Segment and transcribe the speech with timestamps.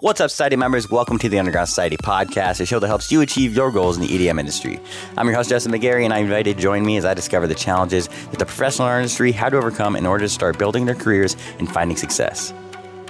[0.00, 0.90] What's up, Society members?
[0.90, 4.02] Welcome to the Underground Society podcast, a show that helps you achieve your goals in
[4.02, 4.78] the EDM industry.
[5.16, 7.46] I'm your host, Justin McGarry, and I invite you to join me as I discover
[7.46, 10.94] the challenges that the professional industry had to overcome in order to start building their
[10.94, 12.52] careers and finding success.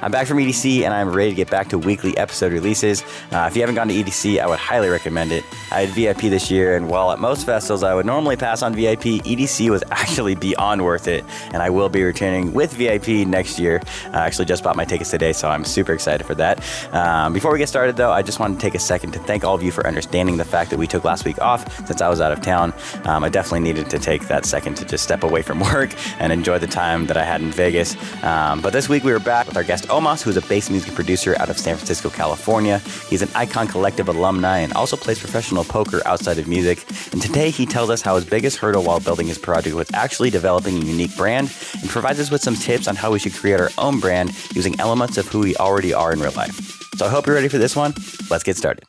[0.03, 3.03] I'm back from EDC and I'm ready to get back to weekly episode releases.
[3.33, 5.43] Uh, if you haven't gone to EDC, I would highly recommend it.
[5.73, 8.75] I had VIP this year, and while at most festivals I would normally pass on
[8.75, 13.59] VIP, EDC was actually beyond worth it, and I will be returning with VIP next
[13.59, 13.81] year.
[14.13, 16.63] I actually just bought my tickets today, so I'm super excited for that.
[16.95, 19.45] Um, before we get started, though, I just wanted to take a second to thank
[19.45, 22.09] all of you for understanding the fact that we took last week off since I
[22.09, 22.75] was out of town.
[23.05, 26.33] Um, I definitely needed to take that second to just step away from work and
[26.33, 27.97] enjoy the time that I had in Vegas.
[28.23, 30.71] Um, but this week we were back with our guest Omas, who is a bass
[30.71, 32.79] music producer out of San Francisco, California.
[33.09, 36.85] He's an Icon Collective alumni and also plays professional poker outside of music.
[37.13, 40.31] And today he tells us how his biggest hurdle while building his project was actually
[40.31, 43.61] developing a unique brand and provides us with some tips on how we should create
[43.61, 46.57] our own brand using elements of who we already are in real life.
[46.97, 47.95] So I hope you're ready for this one.
[48.31, 48.85] Let's get started.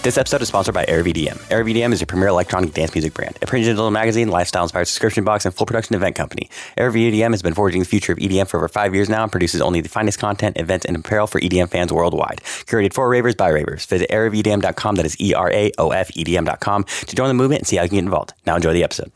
[0.00, 1.36] This episode is sponsored by Era of EDM.
[1.50, 5.44] AirVDM is your premier electronic dance music brand, a print digital magazine, lifestyle-inspired subscription box,
[5.44, 6.48] and full production event company.
[6.76, 9.24] Era of EDM has been forging the future of EDM for over five years now
[9.24, 12.38] and produces only the finest content, events, and apparel for EDM fans worldwide.
[12.38, 13.86] Curated for ravers by ravers.
[13.86, 18.04] Visit eraofedm.com, that is E-R-A-O-F-E-D-M.com, to join the movement and see how you can get
[18.04, 18.34] involved.
[18.46, 19.10] Now enjoy the episode.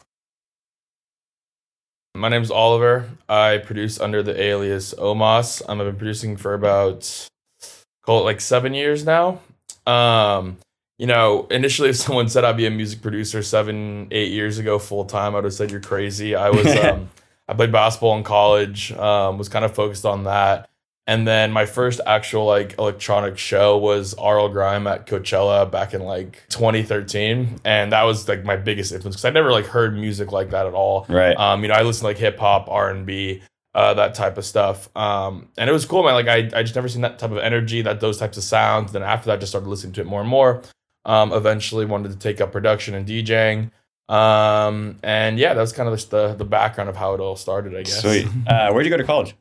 [2.17, 3.09] My name is Oliver.
[3.29, 5.63] I produce under the alias Omas.
[5.69, 7.29] I've been producing for about
[8.05, 9.39] call it like seven years now.
[9.87, 10.59] Um,
[11.03, 14.79] you know, initially, if someone said I'd be a music producer seven, eight years ago
[14.79, 16.37] full time, I would have said you're crazy.
[16.37, 17.11] I was, um,
[17.49, 20.71] I played basketball in college, um, was kind of focused on that.
[21.09, 26.03] And then my first actual like electronic show was RL Grime at Coachella back in
[26.03, 30.31] like 2013, and that was like my biggest influence because I never like heard music
[30.31, 31.05] like that at all.
[31.09, 31.37] Right.
[31.37, 33.43] Um, you know, I listened to like hip hop, R and B,
[33.75, 34.89] uh, that type of stuff.
[34.97, 36.15] Um, and it was cool, man.
[36.15, 38.93] Like I, I just never seen that type of energy, that those types of sounds.
[38.93, 40.63] Then after that, I just started listening to it more and more.
[41.05, 43.71] Um, eventually wanted to take up production and DJing.
[44.09, 47.37] Um, and yeah, that was kind of just the the background of how it all
[47.37, 48.01] started, I guess.
[48.03, 48.29] Sweet.
[48.47, 49.35] Uh, where'd you go to college?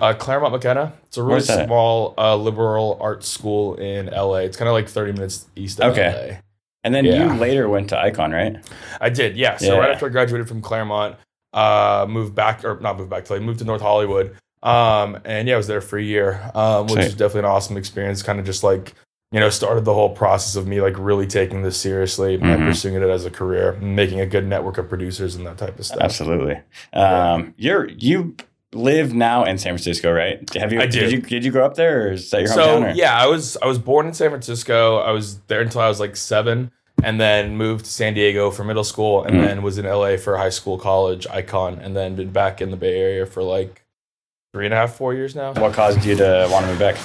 [0.00, 0.92] Uh, Claremont McKenna.
[1.06, 4.38] It's a really small uh, liberal arts school in LA.
[4.38, 6.40] It's kind of like 30 minutes east of Okay.
[6.84, 7.32] And then Yeah.
[7.32, 8.56] you later went to Icon, right?
[9.00, 9.56] I did, yeah.
[9.58, 9.80] So Yeah.
[9.82, 11.16] right after I graduated from Claremont,
[11.52, 14.34] uh, moved back or not moved back to like moved to North Hollywood.
[14.64, 17.04] Um, and yeah, I was there for a year, um, which Sweet.
[17.04, 18.22] was definitely an awesome experience.
[18.22, 18.94] Kind of just like
[19.32, 22.66] you know started the whole process of me like really taking this seriously and Mhm.
[22.68, 25.86] pursuing it as a career, making a good network of producers and that type of
[25.86, 25.98] stuff.
[26.00, 26.60] Absolutely.
[26.92, 28.36] Um, you're you
[28.74, 30.38] live now in San Francisco, right?
[30.54, 30.80] Have you?
[30.80, 31.00] I do.
[31.00, 32.54] Did you did you grow up there, or is that your hometown?
[32.54, 32.90] So or?
[32.90, 34.98] yeah, I was I was born in San Francisco.
[34.98, 36.70] I was there until I was like seven,
[37.02, 39.46] and then moved to San Diego for middle school, and Mhm.
[39.46, 42.76] then was in LA for high school, college, icon, and then been back in the
[42.76, 43.82] Bay Area for like
[44.54, 45.52] three and a half, four years now.
[45.54, 46.96] What caused you to want to move back?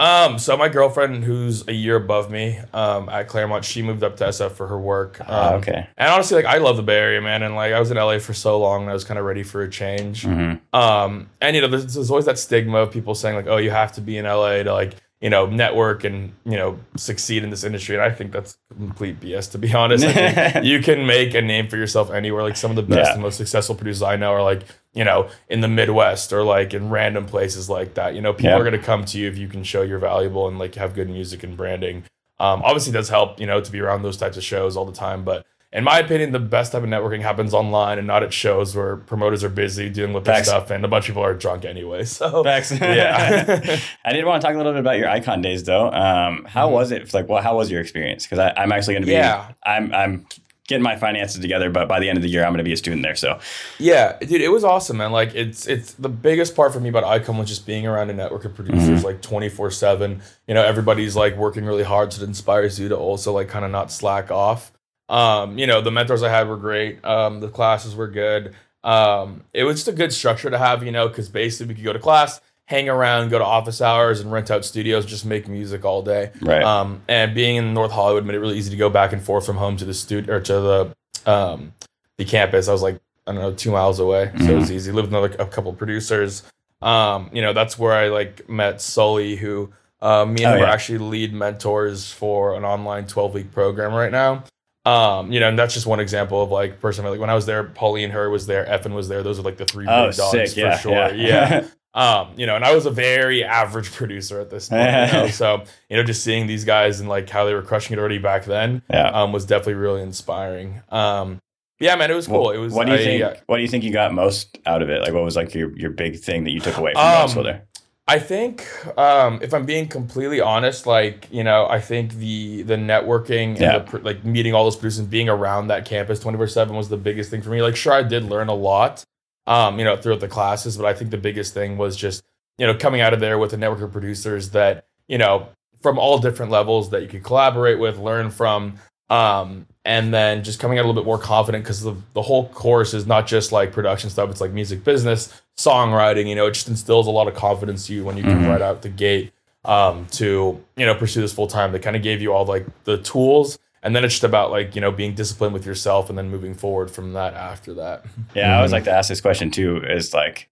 [0.00, 4.16] Um, so my girlfriend, who's a year above me, um, at Claremont, she moved up
[4.16, 5.20] to SF for her work.
[5.20, 5.86] Um, Ah, okay.
[5.98, 8.18] And honestly, like I love the Bay Area, man, and like I was in LA
[8.18, 10.24] for so long, and I was kind of ready for a change.
[10.24, 13.58] hmm Um, and you know, there's, there's always that stigma of people saying like, "Oh,
[13.58, 17.42] you have to be in LA to like, you know, network and you know, succeed
[17.44, 20.04] in this industry." And I think that's complete BS, to be honest.
[20.04, 20.12] I
[20.52, 22.42] think you can make a name for yourself anywhere.
[22.42, 23.12] Like some of the best Yeah.
[23.14, 24.62] and most successful producers I know are like,
[24.94, 28.14] you know, in the Midwest or like in random places like that.
[28.14, 28.58] You know, people Yeah.
[28.58, 31.08] are gonna come to you if you can show you're valuable and like have good
[31.10, 32.04] music and branding.
[32.38, 34.84] Um, obviously, it does help, you know, to be around those types of shows all
[34.86, 35.44] the time, but.
[35.72, 38.96] In my opinion, the best type of networking happens online and not at shows where
[38.96, 42.04] promoters are busy dealing with their stuff and a bunch of people are drunk anyway.
[42.04, 42.72] So Facts.
[42.80, 43.78] Yeah.
[44.04, 45.86] I did want to talk a little bit about your Icon days, though.
[45.92, 46.72] Um, how Mhm.
[46.72, 47.14] was it?
[47.14, 48.26] Like, well, how was your experience?
[48.26, 49.12] Because I'm actually going to be.
[49.12, 49.52] Yeah.
[49.64, 50.26] I'm I'm
[50.66, 52.72] getting my finances together, but by the end of the year, I'm going to be
[52.72, 53.14] a student there.
[53.16, 53.38] So
[53.78, 55.12] Yeah, dude, it was awesome, man.
[55.12, 58.12] Like it's it's the biggest part for me about Icon was just being around a
[58.12, 60.20] network of producers like twenty four seven.
[60.48, 63.64] You know, everybody's like working really hard, so it inspires you to also like kind
[63.64, 64.72] of not slack off.
[65.10, 67.04] Um, you know, the mentors I had were great.
[67.04, 68.54] Um, the classes were good.
[68.84, 71.84] Um, it was just a good structure to have, you know, because basically we could
[71.84, 75.48] go to class, hang around, go to office hours, and rent out studios, just make
[75.48, 76.30] music all day.
[76.40, 76.62] right.
[76.62, 79.44] Um, and being in North Hollywood made it really easy to go back and forth
[79.44, 80.96] from home to the studio or to the
[81.30, 81.74] um,
[82.16, 82.68] the campus.
[82.68, 84.92] I was like, I don't know, two miles away, so it was easy.
[84.92, 86.42] Lived with another a couple of producers.
[86.80, 90.62] Um, you know, that's where I like met Sully, who uh, me and Oh, him
[90.64, 94.44] are actually lead mentors for an online twelve week program right now.
[94.86, 97.46] Um, you know, and that's just one example of like person like when I was
[97.46, 99.22] there, Pauline Herr was there, Effin was there.
[99.22, 100.78] Those are like the three oh, big dogs for Yeah.
[100.78, 100.92] sure.
[100.92, 101.12] Yeah.
[101.14, 101.66] yeah.
[101.92, 104.82] Um, you know, and I was a very average producer at this point.
[104.82, 105.26] You know?
[105.32, 108.18] so, you know, just seeing these guys and like how they were crushing it already
[108.18, 109.08] back then yeah.
[109.08, 110.82] um, was definitely really inspiring.
[110.90, 111.40] Um,
[111.80, 112.44] yeah, man, it was cool.
[112.44, 112.72] What, it was.
[112.74, 113.22] what do you I, think?
[113.24, 115.02] uh, What do you think you got most out of it?
[115.02, 117.42] Like, what was like your, your big thing that you took away from Um, school
[117.42, 117.66] there?
[118.10, 118.66] I think,
[118.98, 123.58] um, if I'm being completely honest, like you know, I think the the networking and
[123.60, 123.78] Yeah.
[123.78, 126.96] the, like meeting all those producers and being around that campus 24 seven was the
[126.96, 127.62] biggest thing for me.
[127.62, 129.04] Like, sure, I did learn a lot,
[129.46, 132.24] um, you know, throughout the classes, but I think the biggest thing was just
[132.58, 135.48] you know coming out of there with a network of producers that you know
[135.80, 138.78] from all different levels that you could collaborate with, learn from,
[139.10, 142.48] um, and then just coming out a little bit more confident because the, the whole
[142.50, 146.52] course is not just like production stuff it's like music business songwriting you know it
[146.52, 148.48] just instills a lot of confidence you when you come Mhm.
[148.48, 149.32] right out the gate
[149.64, 152.64] um, to you know pursue this full time they kind of gave you all like
[152.84, 156.16] the tools and then it's just about like you know being disciplined with yourself and
[156.16, 158.04] then moving forward from that after that
[158.34, 158.74] Yeah, I always Mhm.
[158.74, 159.82] like to ask this question too.
[159.84, 160.48] Is like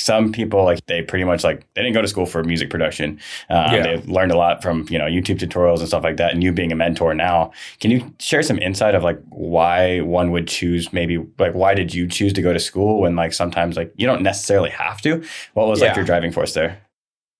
[0.00, 3.18] some people like they pretty much like they didn't go to school for music production.
[3.50, 3.82] Um, Yeah.
[3.82, 6.32] They've learned a lot from you know YouTube tutorials and stuff like that.
[6.32, 10.30] And you being a mentor now, can you share some insight of like why one
[10.30, 13.76] would choose maybe like why did you choose to go to school when like sometimes
[13.76, 15.22] like you don't necessarily have to?
[15.54, 16.80] What was like your driving force there?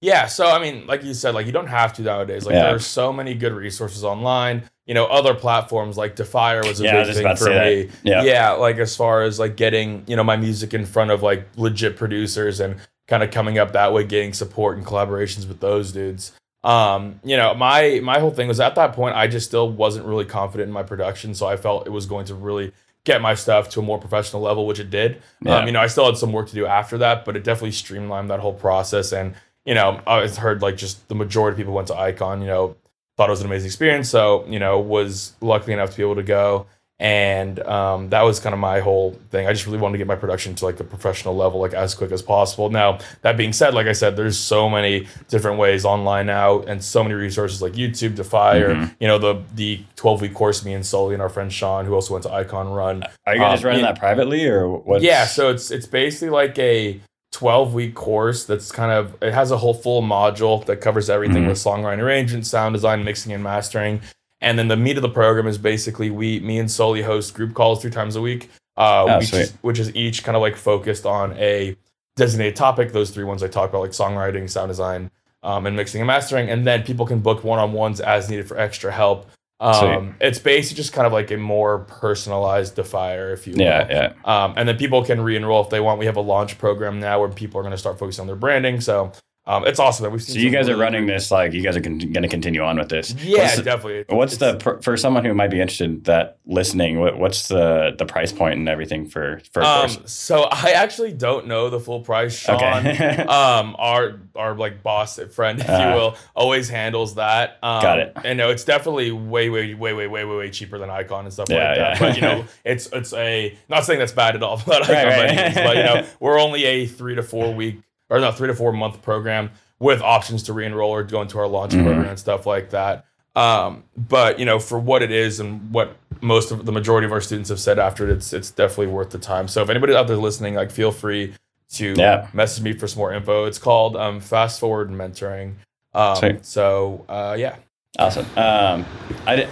[0.01, 2.47] Yeah, so I mean, like you said, like you don't have to nowadays.
[2.47, 2.63] Like Yeah.
[2.67, 4.63] there are so many good resources online.
[4.89, 7.91] You know, other platforms like Defier was a Yeah, big thing for me.
[8.03, 8.23] Yeah.
[8.23, 11.47] yeah, like as far as like getting you know my music in front of like
[11.57, 12.77] legit producers and
[13.07, 16.33] kind of coming up that way, getting support and collaborations with those dudes.
[16.65, 20.07] Um, you know, my my whole thing was at that point I just still wasn't
[20.07, 22.73] really confident in my production, so I felt it was going to really
[23.05, 25.23] get my stuff to a more professional level, which it did.
[25.43, 25.59] Yeah.
[25.59, 27.73] Um, you know, I still had some work to do after that, but it definitely
[27.73, 29.13] streamlined that whole process.
[29.13, 32.41] And you know, I was heard like just the majority of people went to Icon.
[32.41, 32.77] You know,
[33.19, 34.09] thought it was an amazing experience.
[34.09, 36.67] So you know, was lucky enough to be able to go.
[37.01, 39.47] And um, that was kind of my whole thing.
[39.47, 41.95] I just really wanted to get my production to like a professional level, like as
[41.95, 42.71] quick as possible.
[42.71, 46.83] Now, that being said, like I said, there's so many different ways online now, and
[46.83, 48.97] so many resources like YouTube, Defier, Mhm.
[48.99, 51.95] you know, the the 12 week course me and Sully and our friend Sean, who
[51.95, 53.05] also went to Icon, run.
[53.29, 55.01] Are you just Um, running in- that privately or what?
[55.01, 56.99] Yeah, so it's it's basically like a
[57.39, 61.45] 12 week course that's kind of it has a whole full module that covers everything
[61.45, 61.49] Mhm.
[61.49, 64.01] with songwriting arrangement, sound design, mixing and mastering.
[64.41, 67.55] And then the meat of the program is basically we me and Sully host group
[67.55, 68.51] calls three times a week.
[68.77, 71.77] Uh Oh, which, is, which is each kind of like focused on a
[72.17, 72.91] designated topic.
[72.93, 75.13] Those three ones I talked about, like songwriting, sound design,
[75.45, 76.51] um, and mixing and mastering.
[76.51, 79.31] And then people can book one on ones as needed for extra help.
[79.61, 83.63] Um, it's basically just kind of like a more personalized defier, if you will.
[83.63, 84.45] yeah, yeah.
[84.45, 85.99] Um, and then people can re-enroll if they want.
[85.99, 88.37] We have a launch program now where people are going to start focusing on their
[88.37, 88.81] branding.
[88.81, 89.13] So
[89.49, 90.05] um, it's awesome.
[90.05, 91.99] that We've seen So you guys are running great- this like you guys are con-
[91.99, 93.15] going to continue on with this.
[93.15, 94.05] Yeah, What's the- definitely.
[94.17, 97.01] What's It's- the for, for someone who might be interested that listening?
[97.01, 101.47] What, what's the the price point and everything for for Um, so I actually don't
[101.47, 102.39] know the full price.
[102.39, 103.17] Sean, Okay.
[103.29, 107.59] um, our our like boss friend, if Uh, you will, always handles that.
[107.63, 108.13] Um, Got it.
[108.25, 111.33] And no, it's definitely way, way, way, way, way, way, way cheaper than Icon and
[111.33, 111.79] stuff Yeah, like that.
[111.79, 111.99] yeah.
[111.99, 115.27] But you know, it's it's a not saying that's bad at all Icon, Right, by
[115.27, 115.55] right.
[115.55, 117.79] but you know, we're only a three to four week
[118.11, 121.47] or no three to four month program with options to re-enroll or go into our
[121.47, 121.85] launch Mhm.
[121.85, 123.05] program and stuff like that.
[123.37, 127.13] Um, but you know, for what it is and what most of the majority of
[127.13, 129.47] our students have said after it, it's it's definitely worth the time.
[129.47, 131.35] So if anybody out there listening, like feel free
[131.75, 132.27] to Yeah.
[132.33, 133.45] message me for some more info.
[133.45, 135.55] It's called um, Fast Forward Mentoring.
[135.95, 137.57] Um, so uh, yeah,
[137.99, 138.27] Awesome.
[138.37, 138.85] Um,
[139.27, 139.49] I did,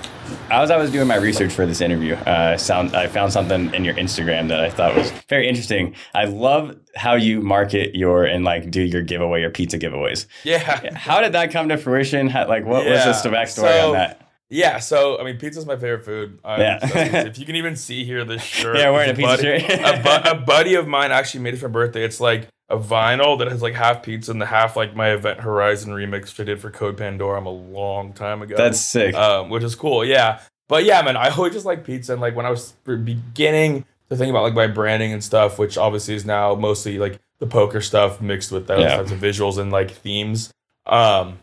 [0.50, 3.82] as I was doing my research for this interview, uh, sound I found something in
[3.84, 5.94] your Instagram that I thought was very interesting.
[6.14, 10.26] I love how you market your and like do your giveaway, your pizza giveaways.
[10.44, 12.28] yeah, How did that come to fruition?
[12.28, 13.04] How, like, what was Yeah.
[13.06, 14.20] just the backstory So- on that?
[14.50, 14.78] yeah.
[14.80, 16.38] So I mean, pizza's my favorite food.
[16.44, 16.78] Um, Yeah.
[17.26, 18.76] if you can even see here, this shirt.
[18.76, 19.80] Yeah, wearing a pizza buddy, shirt.
[19.80, 22.04] a, bu- a buddy of mine actually made it for birthday.
[22.04, 25.40] It's like a vinyl that has like half pizza and the half like my Event
[25.40, 28.56] Horizon remix which I did for Code Pandorum a long time ago.
[28.56, 29.14] That's sick.
[29.14, 30.04] um, which is cool.
[30.04, 32.12] Yeah, but yeah, man, I always just like pizza.
[32.12, 35.78] And like when I was beginning to think about like my branding and stuff, which
[35.78, 38.96] obviously is now mostly like the poker stuff mixed with those Yeah.
[38.96, 40.52] types of visuals and like themes.
[40.86, 41.38] Um,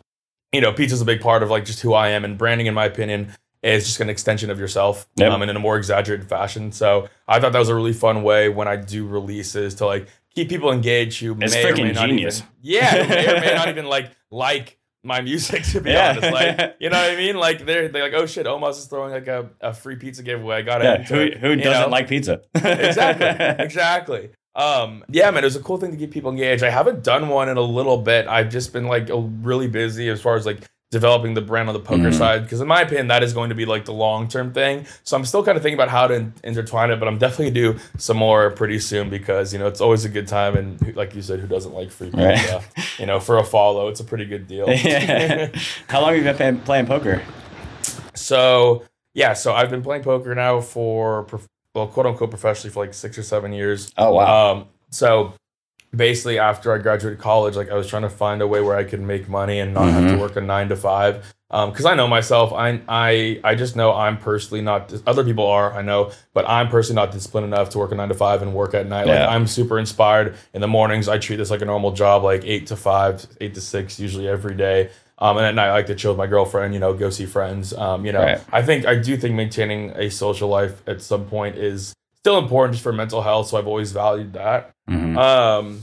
[0.52, 2.74] you know, pizza's a big part of like just who I am, and branding, in
[2.74, 5.32] my opinion, is just an extension of yourself, Yep.
[5.32, 6.72] um, and in a more exaggerated fashion.
[6.72, 10.08] So I thought that was a really fun way when I do releases to like
[10.36, 12.40] keep people engaged who It's may or may not genius.
[12.40, 16.12] even, yeah, who may or may not even like like my music to be Yeah.
[16.18, 16.32] honest.
[16.34, 17.36] Like, you know what I mean?
[17.36, 20.58] Like they're they're like, oh shit, Omas is throwing like a, a free pizza giveaway.
[20.58, 21.06] I got yeah, it.
[21.08, 22.42] who who doesn't like pizza?
[22.56, 23.28] exactly,
[23.66, 24.30] exactly.
[24.56, 26.64] Um, yeah, man, it was a cool thing to keep people engaged.
[26.64, 28.28] I haven't done one in a little bit.
[28.28, 30.62] I've just been like really busy as far as like
[30.94, 32.14] developing the brand on the poker Mhm.
[32.18, 34.86] side because in my opinion that is going to be like the long term thing
[35.04, 37.52] so i'm still kind of thinking about how to in- intertwine it but i'm definitely
[37.52, 40.96] gonna do some more pretty soon because you know it's always a good time and
[40.96, 42.38] like you said who doesn't like free Right.
[42.38, 42.62] pizza
[43.00, 45.50] you know for a follow it's a pretty good deal Yeah.
[45.88, 47.22] How long have you been playing, playing poker?
[48.14, 48.84] so
[49.14, 51.26] yeah so i've been playing poker now for
[51.76, 53.92] well, quote unquote, professionally for like six or seven years.
[53.98, 54.52] Oh wow.
[54.52, 55.34] Um, so
[55.96, 58.84] basically, after I graduated college, like I was trying to find a way where I
[58.84, 60.12] could make money and not have Mhm.
[60.16, 61.24] to work a nine to five.
[61.52, 64.92] Because I know myself, I I I just know I'm personally not.
[65.06, 68.10] Other people are, I know, but I'm personally not disciplined enough to work a nine
[68.10, 69.06] to five and work at night.
[69.06, 69.20] Yeah.
[69.28, 71.08] Like I'm super inspired in the mornings.
[71.08, 74.28] I treat this like a normal job, like eight to five, eight to six, usually
[74.28, 74.90] every day.
[75.20, 77.28] Um, and at night, I like to chill with my girlfriend, you know, go see
[77.28, 77.72] friends.
[77.72, 78.42] Um, you know, Right.
[78.52, 82.74] I think I do think maintaining a social life at some point is still important
[82.74, 83.50] just for mental health.
[83.50, 84.72] So I've always valued that.
[84.90, 85.18] Mhm.
[85.18, 85.82] Um,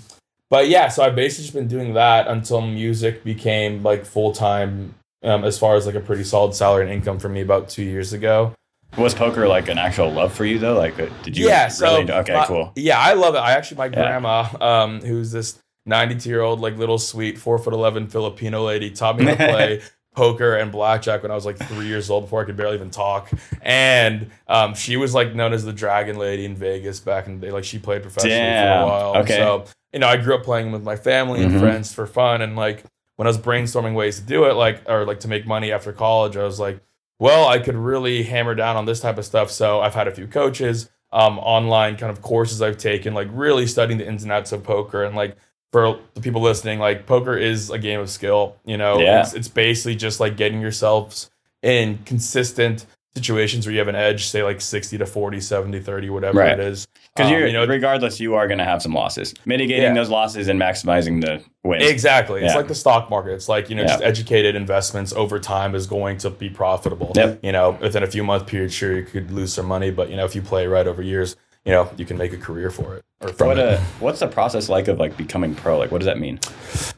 [0.51, 4.95] but yeah, so I've basically just been doing that until music became like full time.
[5.23, 7.83] Um, as far as like a pretty solid salary and income for me about two
[7.83, 8.55] years ago.
[8.97, 10.77] Was poker like an actual love for you though?
[10.79, 11.47] Like, uh, did you?
[11.47, 12.73] yeah, so okay, my- cool.
[12.75, 13.39] Yeah, I love it.
[13.39, 13.91] I actually my Yeah.
[13.91, 18.91] grandma, um, who's this 92 year old like little sweet four foot eleven Filipino lady,
[18.91, 19.81] taught me how to play
[20.15, 22.91] poker and blackjack when I was like three years old before I could barely even
[22.91, 23.31] talk.
[23.63, 27.47] And um, she was like known as the Dragon Lady in Vegas back in the
[27.47, 27.53] day.
[27.53, 28.79] Like she played professionally Damn.
[28.79, 29.17] for a while.
[29.23, 29.37] Okay.
[29.37, 31.59] So you know, I grew up playing with my family and Mhm.
[31.61, 32.43] friends for fun.
[32.43, 32.85] And like
[33.17, 35.93] when I was brainstorming ways to do it, like or like to make money after
[35.93, 36.81] college, I was like,
[37.19, 39.51] well, I could really hammer down on this type of stuff.
[39.51, 43.67] So I've had a few coaches, um, online kind of courses I've taken, like really
[43.67, 45.05] studying the ins and outs of poker.
[45.05, 45.37] And like
[45.73, 48.57] for the people listening, like poker is a game of skill.
[48.65, 49.21] You know, Yeah.
[49.21, 51.31] it's, it's basically just like getting yourselves
[51.63, 52.87] in consistent
[53.17, 56.53] situations where you have an edge, say like 60 to 40, 70, 30, whatever Right.
[56.59, 56.87] it is.
[57.15, 59.35] Because Um, you're you know, regardless, you are going to have some losses.
[59.45, 59.95] Mitigating Yeah.
[59.95, 61.85] those losses and maximizing the wins.
[61.89, 62.43] Exactly.
[62.45, 63.33] It's like the stock market.
[63.33, 63.89] It's like, you know, Yeah.
[63.89, 67.13] just educated investments over time is going to be profitable.
[67.17, 67.41] Yep.
[67.43, 70.17] You know, within a few month period, sure, you could lose some money, but, you
[70.17, 72.97] know, if you play right over years, you know, you can make a career for
[72.97, 73.79] it or from What it.
[73.79, 75.79] uh, what's the process like of like becoming pro?
[75.79, 76.41] Like, what does that mean?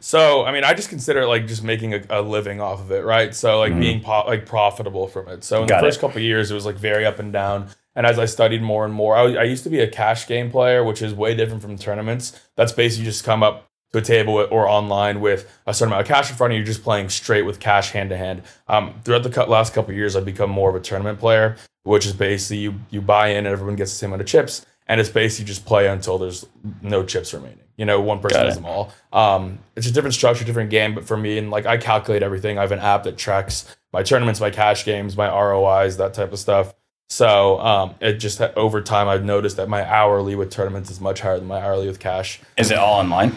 [0.00, 2.90] So, I mean, I just consider it like just making a, a living off of
[2.92, 3.34] it, right?
[3.34, 3.80] So, like Mhm.
[3.80, 5.44] being po- like profitable from it.
[5.44, 5.88] So, in Got the it.
[5.90, 7.68] first couple of years, it was like very up and down.
[7.94, 10.50] And as I studied more and more, I, I used to be a cash game
[10.50, 12.32] player, which is way different from tournaments.
[12.56, 16.08] That's basically just come up to a table or online with a certain amount of
[16.08, 18.42] cash in front of you, just playing straight with cash hand to hand.
[18.68, 22.06] Um, throughout the last couple of years, I've become more of a tournament player, which
[22.06, 25.00] is basically you you buy in and everyone gets the same amount of chips, and
[25.00, 26.46] it's basically you just play until there's
[26.80, 27.58] no chips remaining.
[27.76, 28.92] You know, one person has them all.
[29.12, 32.58] Um, it's a different structure, different game, but for me, and like I calculate everything.
[32.58, 36.32] I have an app that tracks my tournaments, my cash games, my ROIs, that type
[36.32, 36.74] of stuff.
[37.10, 41.20] So um, it just over time, I've noticed that my hourly with tournaments is much
[41.20, 42.40] higher than my hourly with cash.
[42.56, 43.36] Is it all online?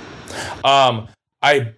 [0.63, 1.09] Um,
[1.41, 1.73] I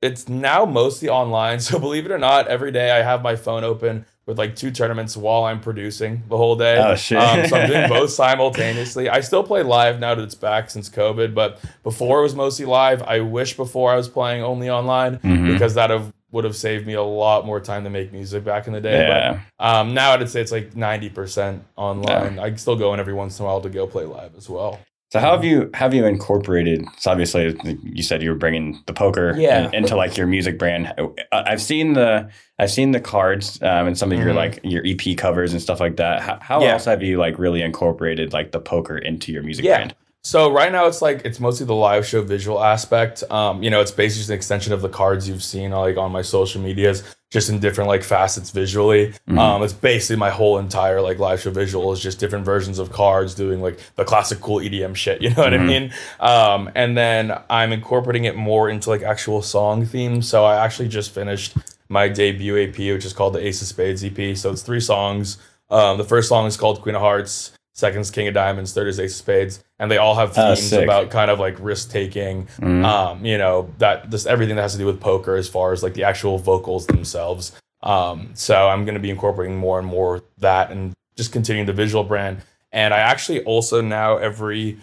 [0.00, 1.60] it's now mostly online.
[1.64, 4.70] So believe it or not, every day I have my phone open with like two
[4.70, 6.78] tournaments while I'm producing the whole day.
[6.78, 7.18] Oh, shit.
[7.18, 9.08] Um, so I'm doing both simultaneously.
[9.08, 12.64] I still play live now that it's back since COVID, but before it was mostly
[12.66, 13.02] live.
[13.02, 15.52] I wish before I was playing only online Mhm.
[15.52, 18.66] because that have would have saved me a lot more time to make music back
[18.66, 19.06] in the day.
[19.06, 19.40] Yeah.
[19.56, 22.40] But um, now I'd say it's like 90% online.
[22.40, 24.80] I still go in every once in a while to go play live as well.
[25.14, 26.84] So how have you have you incorporated?
[26.98, 29.68] So obviously, you said you were bringing the poker Yeah.
[29.68, 30.92] in- into like your music brand.
[31.30, 32.28] I- I've seen the
[32.58, 34.34] I've seen the cards um, and some of your Mhm.
[34.34, 36.20] like your EP covers and stuff like that.
[36.20, 36.72] How, how Yeah.
[36.72, 39.76] else have you like really incorporated like the poker into your music Yeah.
[39.76, 39.94] brand?
[40.26, 43.22] So right now it's like it's mostly the live show visual aspect.
[43.30, 46.12] Um, you know, it's basically just an extension of the cards you've seen like on
[46.12, 49.12] my social medias, just in different like facets visually.
[49.28, 49.38] Mhm.
[49.38, 52.90] Um, it's basically my whole entire like live show visual is just different versions of
[52.90, 55.20] cards doing like the classic cool EDM shit.
[55.24, 55.60] You know what Mhm.
[55.60, 55.92] I mean?
[56.20, 60.26] Um, and then I'm incorporating it more into like actual song themes.
[60.26, 61.54] So I actually just finished
[61.90, 64.34] my debut EP, which is called the Ace of Spades EP.
[64.38, 65.36] So it's three songs.
[65.70, 67.50] Um, the first song is called Queen of Hearts.
[67.74, 68.72] Second is King of Diamonds.
[68.72, 71.56] Third is Ace of Spades, and they all have Oh, themes about kind of like
[71.58, 72.46] risk taking.
[72.60, 72.84] Mhm.
[72.84, 75.82] Um, you know that just everything that has to do with poker, as far as
[75.82, 77.52] like the actual vocals themselves.
[77.82, 81.72] Um, so I'm going to be incorporating more and more that, and just continuing the
[81.72, 82.38] visual brand.
[82.72, 84.78] And I actually also now every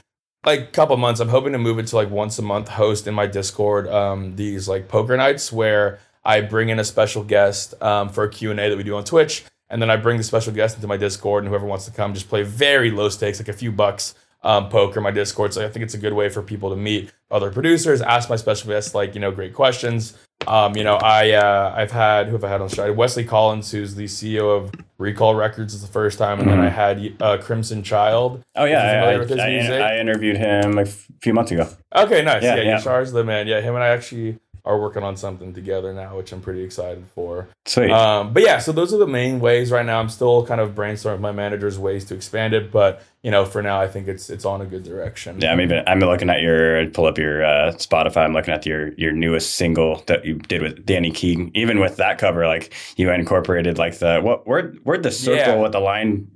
[0.45, 3.13] like couple months, I'm hoping to move it to like once a month host in
[3.13, 8.09] my Discord um, these like poker nights where I bring in a special guest um,
[8.09, 10.23] for a Q and A that we do on Twitch, and then I bring the
[10.23, 13.39] special guest into my Discord, and whoever wants to come just play very low stakes,
[13.39, 14.13] like a few bucks
[14.43, 15.53] um, poker my Discord.
[15.53, 18.35] So I think it's a good way for people to meet other producers, ask my
[18.35, 20.17] special guests like you know great questions.
[20.47, 22.91] Um, you know, I uh, I've had who have I had on the show?
[22.91, 26.65] Wesley Collins, who's the CEO of Recall Records, is the first time, and then Mhm.
[26.65, 28.43] I had uh, Crimson Child.
[28.55, 29.17] Oh yeah, I, I,
[29.49, 29.81] music.
[29.81, 31.69] I interviewed him a few months ago.
[31.95, 32.41] Okay, nice.
[32.43, 32.77] Yeah, Yeah, yeah.
[32.79, 33.45] Yashar's the man.
[33.47, 37.05] Yeah, him and I actually are working on something together now, which I'm pretty excited
[37.15, 37.47] for.
[37.65, 37.91] Sweet.
[37.91, 39.99] Um, but yeah, so those are the main ways right now.
[39.99, 43.61] I'm still kind of brainstorming my managers ways to expand it, but you know, for
[43.61, 45.39] now, I think it's it's on a good direction.
[45.39, 45.83] Yeah, I'm even.
[45.87, 48.17] I'm looking at your pull up your uh, Spotify.
[48.25, 51.51] I'm looking at your your newest single that you did with Danny King.
[51.53, 55.61] Even with that cover, like you incorporated like the what where where'd the circle Yeah.
[55.61, 56.27] with the line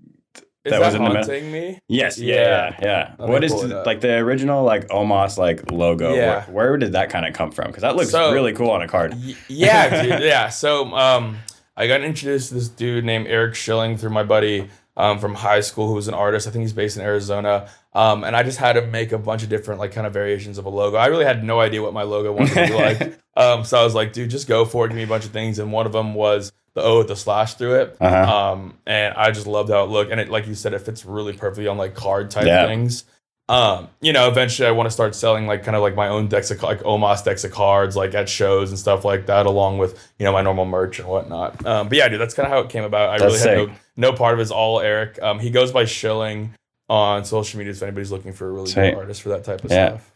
[0.65, 1.23] Is that that, was in the middle?
[1.23, 1.79] haunting me?
[1.87, 2.17] Yes.
[2.17, 2.35] Yeah.
[2.35, 2.41] Yeah.
[2.41, 2.75] Yeah.
[2.81, 3.15] yeah.
[3.19, 6.13] Let What is the- like the original like Omas like logo?
[6.15, 6.43] Yeah.
[6.45, 7.67] Where, where did that kind of come from?
[7.67, 9.13] Because that looks So- really cool on a card.
[9.13, 10.23] Y- yeah, dude.
[10.23, 10.49] Yeah.
[10.49, 11.37] So um,
[11.77, 15.59] I got introduced to this dude named Eric Schilling through my buddy um, from high
[15.61, 16.47] school, who was an artist.
[16.47, 17.69] I think he's based in Arizona.
[17.93, 20.57] Um, and I just had him make a bunch of different like kind of variations
[20.57, 20.97] of a logo.
[20.97, 22.73] I really had no idea what my logo wanted to be
[23.09, 23.19] like.
[23.37, 24.89] Um, so I was like, dude, just go for it.
[24.89, 25.59] Give me a bunch of things.
[25.59, 27.97] And one of them was the O with the slash through it.
[27.99, 28.51] Uh-huh.
[28.51, 30.11] Um, and I just loved how it looked.
[30.11, 32.65] And it, like you said, it fits really perfectly on like card type Yeah.
[32.67, 33.05] things.
[33.47, 36.27] Um, you know, eventually I want to start selling like kind of like my own
[36.27, 39.77] decks of like Omas decks of cards, like at shows and stuff like that, along
[39.77, 41.63] with you know my normal merch and whatnot.
[41.65, 43.09] Um, but yeah, dude, that's kind of how it came about.
[43.09, 45.21] I That's really had no, no part of it is all Eric.
[45.21, 46.55] Um, he goes by Shilling
[46.89, 48.91] on social media if anybody's looking for a really Sweet.
[48.91, 49.89] good artist for that type of Yeah.
[49.89, 50.11] stuff.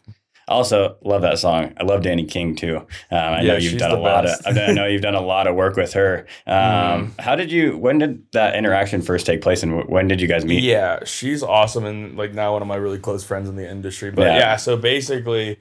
[0.50, 1.72] Also, love that song.
[1.78, 2.76] I love Danny King too.
[2.78, 4.46] Um, I Yeah, know you've done a lot best.
[4.46, 4.56] of.
[4.58, 6.26] I know you've done a lot of work with her.
[6.46, 7.20] Um, Mm-hmm.
[7.20, 7.76] How did you?
[7.78, 10.62] When did that interaction first take place, and when did you guys meet?
[10.62, 14.10] Yeah, she's awesome and like now one of my really close friends in the industry.
[14.10, 14.36] But Yeah.
[14.38, 15.58] yeah, so basically,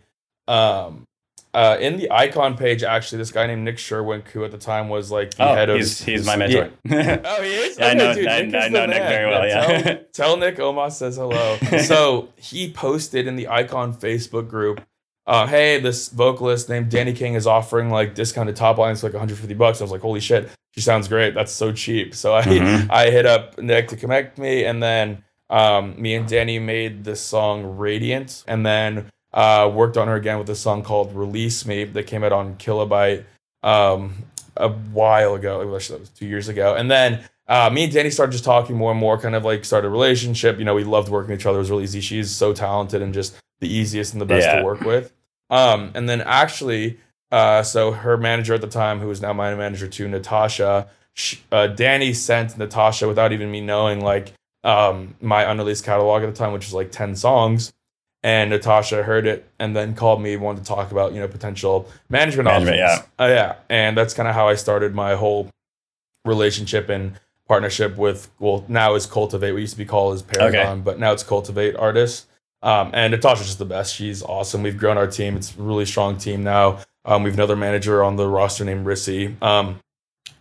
[0.48, 1.06] um,
[1.54, 4.88] uh, in the icon page, actually, this guy named Nick Sherwink, who at the time
[4.90, 6.70] was like the Oh, head of he's he's my Yeah.
[6.86, 7.22] mentor.
[7.26, 7.80] Oh, he is.
[7.80, 9.82] Yeah, I know- dude, I- Nick I is know Nick very well, yeah.
[9.82, 11.58] Tell, tell Nick Omas says hello.
[11.84, 14.82] so he posted in the Icon Facebook group,
[15.26, 19.54] uh, "Hey, this vocalist named Danny King is offering like discounted top lines like 150
[19.56, 21.34] bucks." I was like, "Holy shit, she sounds great.
[21.34, 22.88] That's so cheap." So I Mhm.
[22.92, 27.22] I hit up Nick to connect me, and then um, me and Danny made this
[27.22, 31.84] song "Radiant," and then uh, worked on her again with a song called "Release Me"
[31.86, 33.24] that came out on Kilobyte
[33.64, 34.14] um,
[34.58, 35.62] a while ago.
[35.76, 37.24] Actually, that was two years ago, and then.
[37.48, 39.90] Uh, me and Danny started just talking more and more, kind of like started a
[39.90, 40.60] relationship.
[40.60, 41.58] You know, we loved working with each other.
[41.58, 42.00] It was really easy.
[42.00, 44.60] She's so talented and just the easiest and the best Yeah.
[44.60, 45.12] to work with.
[45.50, 47.00] Um, and then actually,
[47.32, 51.38] uh, so her manager at the time, who is now my manager too, Natasha, sh
[51.52, 54.32] uh, Danny sent Natasha without even me knowing, like
[54.64, 57.74] um, my unreleased catalog at the time, which was like ten songs.
[58.22, 61.90] And Natasha heard it and then called me, wanted to talk about you know potential
[62.10, 63.08] management, Management, options.
[63.20, 65.50] Uh, yeah, and that's kind of how I started my whole
[66.26, 67.14] relationship and
[67.48, 69.54] partnership with well now is Cultivate.
[69.54, 72.26] We used to be called as Paragon, but now it's Cultivate Artists.
[72.62, 73.96] Um, and Natasha's just the best.
[73.96, 74.64] She's awesome.
[74.64, 75.38] We've grown our team.
[75.38, 76.80] It's a really strong team now.
[77.06, 79.42] Um, we have another manager on the roster named Rissy.
[79.42, 79.80] Um,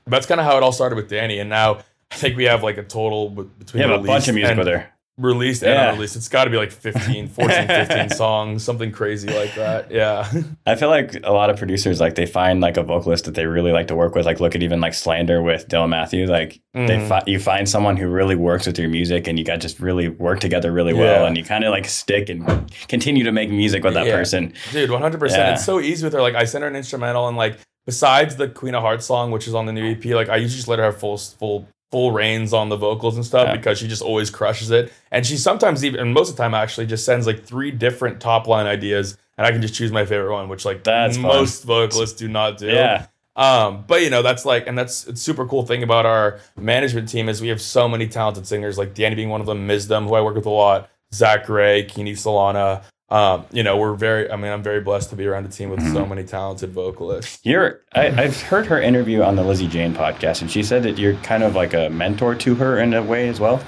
[0.07, 1.39] that's kind of how it all started with Danny.
[1.39, 1.79] And now
[2.11, 4.93] I think we have like a total between a bunch of music with her.
[5.19, 5.89] Released and Yeah.
[5.91, 6.17] unreleased.
[6.17, 9.91] It's got to be like 15, 14, 15 songs, something crazy like that.
[9.91, 10.31] Yeah.
[10.65, 13.45] I feel like a lot of producers like they find like a vocalist that they
[13.47, 14.25] really like to work with.
[14.27, 16.31] Like look at even like Slander with Dylan Matthews.
[16.31, 17.09] Like they Mhm.
[17.09, 20.09] fi- you find someone who really works with your music, and you got just really
[20.09, 23.83] work together really well, and you kind of like stick and continue to make music
[23.83, 24.15] with that Yeah.
[24.17, 24.53] person.
[24.71, 25.39] Dude, 100%.
[25.39, 25.55] Yeah.
[25.55, 26.23] It's so easy with her.
[26.23, 29.49] Like, I sent her an instrumental, and like, besides the Queen of Hearts song, which
[29.49, 32.13] is on the new EP, like, I usually just let her have full, full, full
[32.13, 33.57] reins on the vocals and stuff Yeah.
[33.57, 34.93] because she just always crushes it.
[35.11, 38.21] And she sometimes even, and most of the time, actually, just sends like three different
[38.21, 41.27] top line ideas, and I can just choose my favorite one, which like That's fun.
[41.27, 42.67] most vocalists do not do.
[42.67, 46.41] Yeah, Um, but you know, that's like, and that's it's super cool thing about our
[46.57, 49.67] management team is we have so many talented singers, like Danny being one of them,
[49.67, 52.83] Misdom, who I work with a lot, Zach Ray, Keeney Solana.
[53.11, 55.71] Um, you know, we're very, I mean, I'm very blessed to be around a team
[55.71, 57.41] with so many talented vocalists.
[57.43, 57.81] you're.
[57.95, 61.15] I, I've heard her interview on the Lizzie Jane podcast, and she said that you're
[61.17, 63.63] kind of like a mentor to her in a way as well.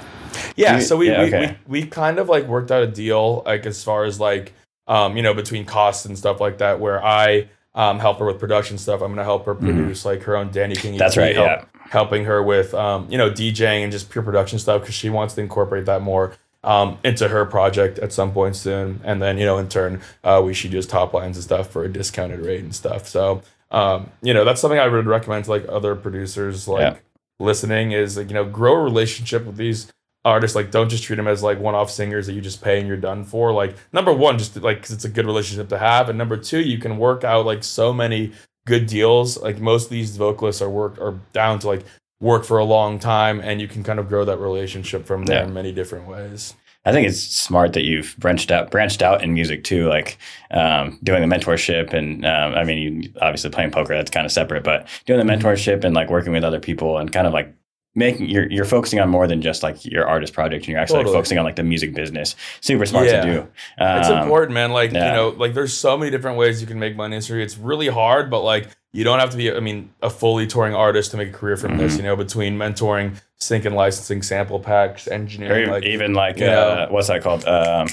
[0.55, 1.57] Yeah, You- so we, yeah, we, okay.
[1.67, 4.53] we we kind of like worked out a deal like as far as like
[4.87, 8.39] um you know between costs and stuff like that where I um help her with
[8.39, 9.01] production stuff.
[9.01, 10.91] I'm gonna help her produce like her own Danny King.
[10.91, 10.99] Mm-hmm.
[10.99, 11.65] That's EP, right, help- yeah.
[11.89, 15.33] Helping her with um you know DJing and just pure production stuff because she wants
[15.33, 19.01] to incorporate that more um into her project at some point soon.
[19.03, 21.83] And then you know in turn uh we should use top lines and stuff for
[21.83, 23.07] a discounted rate and stuff.
[23.07, 26.95] So um you know that's something I would recommend to like other producers like Yeah.
[27.39, 29.91] listening is like you know grow a relationship with these
[30.23, 32.87] artists like don't just treat them as like one-off singers that you just pay and
[32.87, 36.09] you're done for like number one just like because it's a good relationship to have
[36.09, 38.31] and number two you can work out like so many
[38.67, 41.83] good deals like most of these vocalists are work are down to like
[42.21, 45.39] work for a long time and you can kind of grow that relationship from there
[45.39, 45.47] Yeah.
[45.47, 46.53] in many different ways
[46.83, 50.17] I think it's smart that you've branched out branched out in music too, like
[50.49, 54.31] um, doing the mentorship and um, I mean, you obviously playing poker that's kind of
[54.31, 55.45] separate, but doing the Mm-hmm.
[55.47, 57.53] mentorship and like working with other people and kind of like
[57.93, 61.03] making you're you're focusing on more than just like your artist project and you're actually
[61.03, 62.35] like, focusing on like the music business.
[62.61, 63.21] Super smart Yeah.
[63.25, 63.47] to do.
[63.79, 65.07] it's Um, important man like yeah.
[65.07, 67.57] you know like there's so many different ways you can make money in industry it's
[67.57, 71.11] really hard but like you don't have to be i mean a fully touring artist
[71.11, 71.97] to make a career from this Mhm.
[71.97, 76.45] you know between mentoring sync and licensing sample packs Or engineering like even like you
[76.45, 77.45] uh, what's that called?
[77.45, 77.87] Um,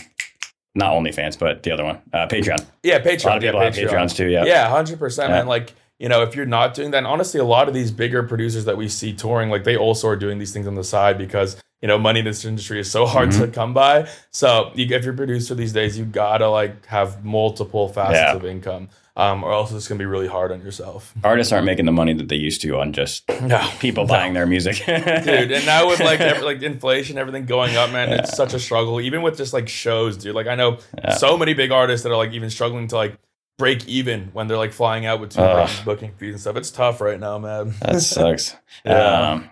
[0.75, 2.65] not OnlyFans, but the other one, uh, Patreon.
[2.85, 3.89] yeah patreon A lot of yeah, people have Patreon.
[3.91, 4.29] Patreons too.
[4.29, 4.45] Yeah.
[4.45, 5.39] Yeah, hundred percent, Yeah.
[5.39, 5.47] man.
[5.49, 8.23] Like you know, if you're not doing that, and honestly, a lot of these bigger
[8.23, 11.19] producers that we see touring, like they also are doing these things on the side
[11.19, 13.43] because you know money in this industry is so hard Mm-hmm.
[13.43, 14.09] to come by.
[14.31, 18.35] So you, if you're a producer these days, you gotta like have multiple facets Yeah.
[18.37, 21.13] of income, um, or else it's gonna be really hard on yourself.
[21.25, 24.47] Artists aren't making the money that they used to on just No, people buying their
[24.47, 24.77] music.
[24.87, 25.53] dude.
[25.53, 29.01] And now with like every, like inflation, everything going up, man, it's such a struggle.
[29.01, 30.35] Even with just like shows, dude.
[30.35, 31.15] Like I know Yeah.
[31.15, 33.19] so many big artists that are like even struggling to like
[33.59, 36.57] break even when they're like flying out with two brands, booking fees and stuff.
[36.57, 37.75] It's tough right now, man.
[37.83, 38.55] That sucks.
[38.85, 39.31] Yeah.
[39.33, 39.51] Um,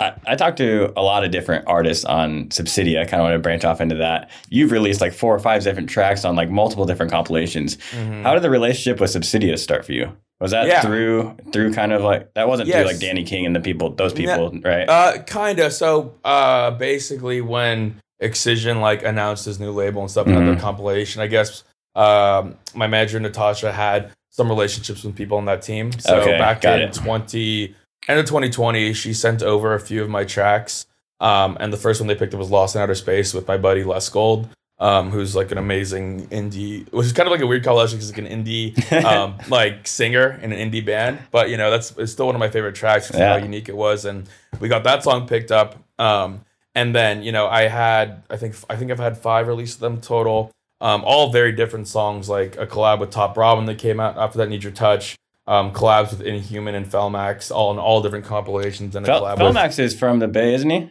[0.00, 3.00] I, I talked to a lot of different artists on Subsidia.
[3.00, 4.30] I kind of want to branch off into that.
[4.48, 7.76] You've released like four or five different tracks on like multiple different compilations.
[7.92, 8.22] Mhm.
[8.22, 10.12] How did the relationship with Subsidia start for you?
[10.40, 10.82] Was that Yeah.
[10.82, 12.86] through through kind of like that wasn't through Yes.
[12.86, 14.36] like Danny King and the people those Yeah.
[14.36, 14.88] people, right?
[14.88, 15.68] Uh, kinda.
[15.72, 20.46] So, uh, basically, when Excision like announced his new label and stuff Mhm.
[20.46, 25.62] their compilation, I guess um, my manager Natasha had some relationships with people on that
[25.62, 25.92] team.
[25.98, 26.92] So Okay, back in it.
[26.94, 27.74] twenty
[28.06, 30.86] end of twenty twenty, she sent over a few of my tracks.
[31.20, 33.56] Um, and the first one they picked up was Lost in Outer Space with my
[33.56, 34.48] buddy Les Gold.
[34.80, 38.10] Um, who's like an amazing indie, which is kind of like a weird collaboration because
[38.16, 41.18] like an indie um, like singer in an indie band.
[41.32, 43.30] But you know, that's it's still one of my favorite tracks because Yeah.
[43.32, 44.04] how unique it was.
[44.04, 44.28] And
[44.60, 45.74] we got that song picked up.
[45.98, 46.42] Um,
[46.76, 49.80] and then you know, I had I think I think I've had five releases of
[49.80, 50.52] them total.
[50.80, 54.38] Um, all very different songs, like a collab with Top Robin that came out after
[54.38, 54.48] that.
[54.48, 55.16] Need Your Touch.
[55.46, 59.38] Um, collabs with Inhuman and Felmax, all in all different compilations and a Fel- collab
[59.44, 60.90] with Felmax is from the Bay, isn't he?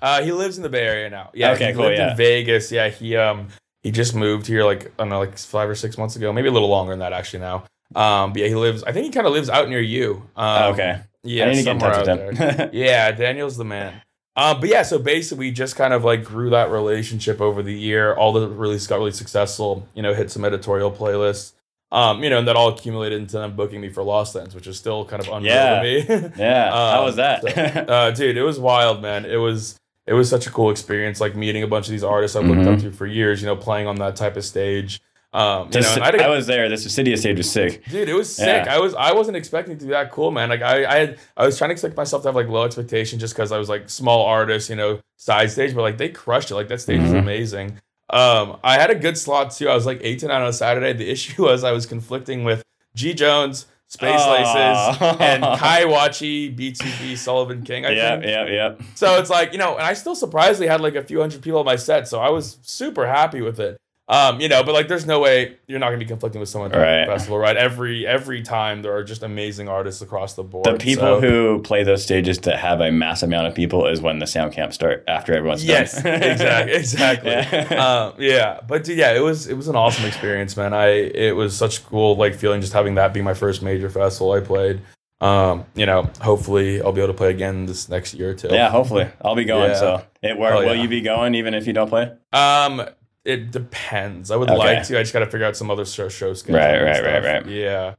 [0.00, 1.30] uh, he lives in the Bay Area now.
[1.34, 2.12] Yeah, Okay, he cool, lived yeah.
[2.12, 2.70] in Vegas.
[2.72, 3.48] Yeah, he um
[3.82, 6.48] he just moved here like I don't know, like five or six months ago, maybe
[6.48, 7.64] a little longer than that actually now.
[7.94, 8.82] Um, but yeah, he lives.
[8.84, 10.22] I think he kind of lives out near you.
[10.36, 11.00] Um, Oh, okay.
[11.24, 12.70] Yeah, I need to get in touch with him.
[12.72, 14.00] yeah, Daniel's the man.
[14.36, 17.72] Um, but yeah, so basically, we just kind of like grew that relationship over the
[17.72, 18.14] year.
[18.14, 19.88] All the releases got really successful.
[19.94, 21.52] You know, hit some editorial playlists.
[21.92, 24.66] Um, you know, and that all accumulated into them booking me for Lost Lands, which
[24.66, 25.82] is still kind of unreal Yeah.
[25.82, 26.30] to me.
[26.36, 26.70] yeah.
[26.70, 27.42] How Um, was that?
[27.42, 29.24] so- uh, dude, it was wild, man.
[29.24, 32.36] It was it was such a cool experience, like meeting a bunch of these artists
[32.36, 32.74] I've looked Mhm.
[32.74, 33.40] up to for years.
[33.40, 35.00] You know, playing on that type of stage.
[35.36, 36.68] Um, you know, I, was there.
[36.68, 37.84] The Subsidia stage was sick.
[37.90, 38.64] dude, it was sick.
[38.64, 38.74] Yeah.
[38.74, 40.48] I was I wasn't expecting it to be that cool, man.
[40.48, 43.20] Like I I had I was trying to expect myself to have like low expectations
[43.20, 46.50] just because I was like small artist, you know, side stage, but like they crushed
[46.50, 46.54] it.
[46.54, 47.18] Like that stage was Mhm.
[47.18, 47.80] amazing.
[48.08, 49.68] Um, I had a good slot too.
[49.68, 50.92] I was like eight to nine on a Saturday.
[50.92, 52.62] The issue was I was conflicting with
[52.94, 57.84] G Jones, Space Laces, and Kai Wachi, BTB, Sullivan King.
[57.84, 58.24] I Yeah, think.
[58.26, 58.74] yeah, yeah.
[58.94, 61.58] So it's like, you know, and I still surprisingly had like a few hundred people
[61.58, 63.76] on my set, so I was super happy with it.
[64.08, 66.70] Um, you know, but like there's no way you're not gonna be conflicting with someone
[66.70, 67.06] at Right.
[67.06, 67.56] the festival, right?
[67.56, 70.64] Every every time there are just amazing artists across the board.
[70.64, 74.00] The people So- who play those stages that have a mass amount of people is
[74.00, 76.22] when the sound camps start after everyone's Yes, done.
[76.22, 77.30] exactly, exactly.
[77.32, 77.84] Yeah.
[78.06, 80.72] um, yeah, but dude, yeah, it was it was an awesome experience, man.
[80.72, 83.90] I it was such a cool like feeling just having that be my first major
[83.90, 84.82] festival I played.
[85.20, 88.48] Um, you know, hopefully I'll be able to play again this next year or two.
[88.52, 89.70] yeah, hopefully I'll be going.
[89.70, 89.76] Yeah.
[89.78, 92.12] So, it, where, Oh, will you be going even if you don't play?
[92.34, 92.82] Um,
[93.26, 94.30] it depends.
[94.30, 94.58] I would Okay.
[94.58, 94.98] like to.
[94.98, 96.58] I just got to figure out some other show, show schedule.
[96.60, 97.24] Right, right, right, stuff.
[97.24, 97.46] right.
[97.46, 97.94] Yeah.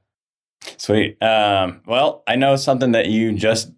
[0.78, 1.22] Sweet.
[1.22, 3.72] Um, well, I know something that you just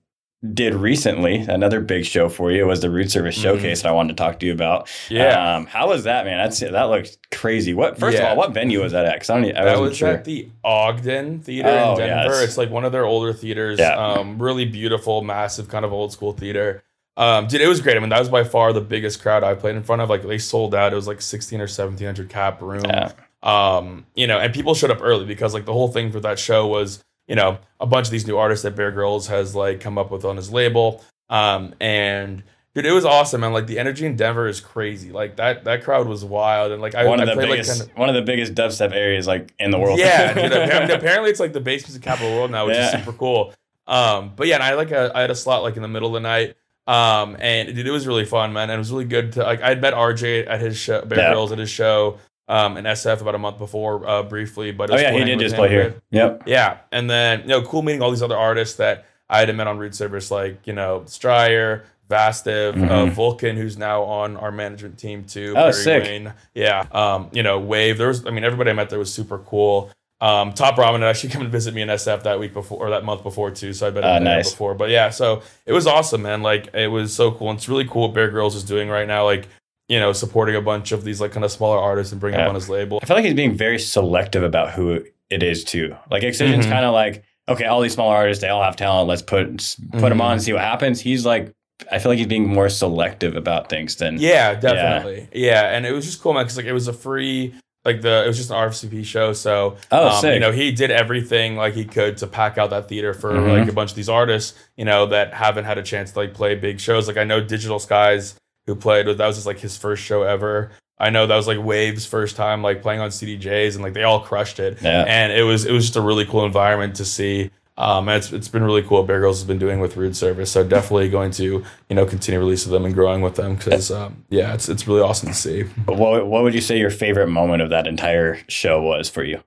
[0.53, 1.35] did recently.
[1.35, 3.41] Another big show for you was the Root Service Mhm.
[3.41, 4.89] Showcase that I wanted to talk to you about.
[5.09, 5.55] Yeah.
[5.57, 6.37] Um, how was that, man?
[6.37, 7.73] That's that looked crazy.
[7.73, 7.99] What?
[7.99, 8.23] First Yeah.
[8.23, 9.15] of all, what venue was that at?
[9.15, 9.57] Because I don't.
[9.57, 10.07] I that was sure.
[10.09, 12.33] at the Ogden Theater Oh, in Denver.
[12.35, 12.43] yes.
[12.43, 13.79] It's like one of their older theaters.
[13.79, 13.95] Yeah.
[13.97, 16.83] Um, really beautiful, massive, kind of old school theater.
[17.19, 17.97] Um, dude, it was great.
[17.97, 20.09] I mean, that was by far the biggest crowd I played in front of.
[20.09, 20.93] Like they sold out.
[20.93, 22.83] It was like sixteen or seventeen hundred cap room.
[22.85, 23.11] Yeah.
[23.43, 26.39] Um, you know, and people showed up early because like the whole thing for that
[26.39, 29.81] show was, you know, a bunch of these new artists that Bear Grillz has like
[29.81, 31.03] come up with on his label.
[31.29, 32.41] Um, and
[32.73, 33.43] dude, it was awesome.
[33.43, 35.11] And like the energy in Denver is crazy.
[35.11, 36.71] Like that that crowd was wild.
[36.71, 38.93] And like I, one of I the biggest, like 10, one of the biggest dubstep
[38.93, 39.99] areas like in the world.
[39.99, 42.85] yeah, dude, apparently, apparently it's like the capital of the world now, which Yeah.
[42.97, 43.53] is super cool.
[43.87, 46.07] Um, but yeah, and I like a, I had a slot like in the middle
[46.07, 46.55] of the night.
[46.89, 48.63] Um, and dude, it was really fun, man.
[48.69, 51.19] And it was really good to like I had met RJ at his show, Bear
[51.19, 51.33] Yeah.
[51.33, 54.71] Grillz at his show, um, in SF about a month before, uh, briefly.
[54.71, 55.89] But it Oh yeah, cool he did just play here.
[55.91, 56.01] bit.
[56.11, 56.43] Yep.
[56.47, 59.67] Yeah, and then you know, cool meeting all these other artists that I had met
[59.67, 63.09] on Root Service, like you know, Stryer, Vastiv, uh, Mhm.
[63.11, 65.51] Vulcan, who's now on our management team too.
[65.55, 66.03] Oh, Barry sick.
[66.05, 66.33] Wayne.
[66.55, 67.99] Yeah, um, you know, Wave.
[67.99, 69.91] There was, I mean, everybody I met there was super cool.
[70.21, 72.89] Um, Top Ramen had actually come and visit me in SF that week before or
[72.89, 74.51] that month before too, so I've been in there nice.
[74.51, 74.75] before.
[74.75, 76.41] But yeah, so it was awesome, man.
[76.41, 77.49] Like it was so cool.
[77.49, 79.23] And it's really cool what Bear Grillz is doing right now.
[79.25, 79.47] Like
[79.87, 82.45] you know, supporting a bunch of these like kind of smaller artists and bringing Yeah.
[82.45, 82.99] them on his label.
[83.01, 85.95] I feel like he's being very selective about who it is too.
[86.11, 86.69] Like Excision's Mhm.
[86.69, 89.07] kind of like, okay, all these smaller artists, they all have talent.
[89.07, 89.47] Let's put
[89.93, 90.21] put them Mhm.
[90.21, 90.99] on and see what happens.
[91.01, 91.51] He's like,
[91.91, 95.27] I feel like he's being more selective about things than Yeah, definitely.
[95.33, 97.53] Yeah, and it was just cool, man, because like it was a free
[97.85, 99.33] like the it was just an RCP show.
[99.33, 102.89] So Oh, um, you know he did everything like he could to pack out that
[102.89, 103.59] theater for Mhm.
[103.59, 106.33] like a bunch of these artists you know that haven't had a chance to like
[106.33, 107.07] play big shows.
[107.07, 108.35] Like I know Digital Skies
[108.67, 110.71] who played with that was just like his first show ever.
[111.01, 114.03] I know that was like Waves' first time like playing on CDJs and like they
[114.03, 114.79] all crushed it.
[114.81, 115.05] Yeah.
[115.07, 117.51] And it was it was just a really cool environment to see.
[117.79, 118.97] Um, and it's, it's been really cool.
[118.99, 121.43] what Bear Grillz has been doing with Rude Service, so definitely going to
[121.89, 125.01] you know continue releasing them and growing with them because um, yeah, it's it's really
[125.01, 125.63] awesome to see.
[125.85, 129.23] But what, what would you say your favorite moment of that entire show was for
[129.23, 129.41] you?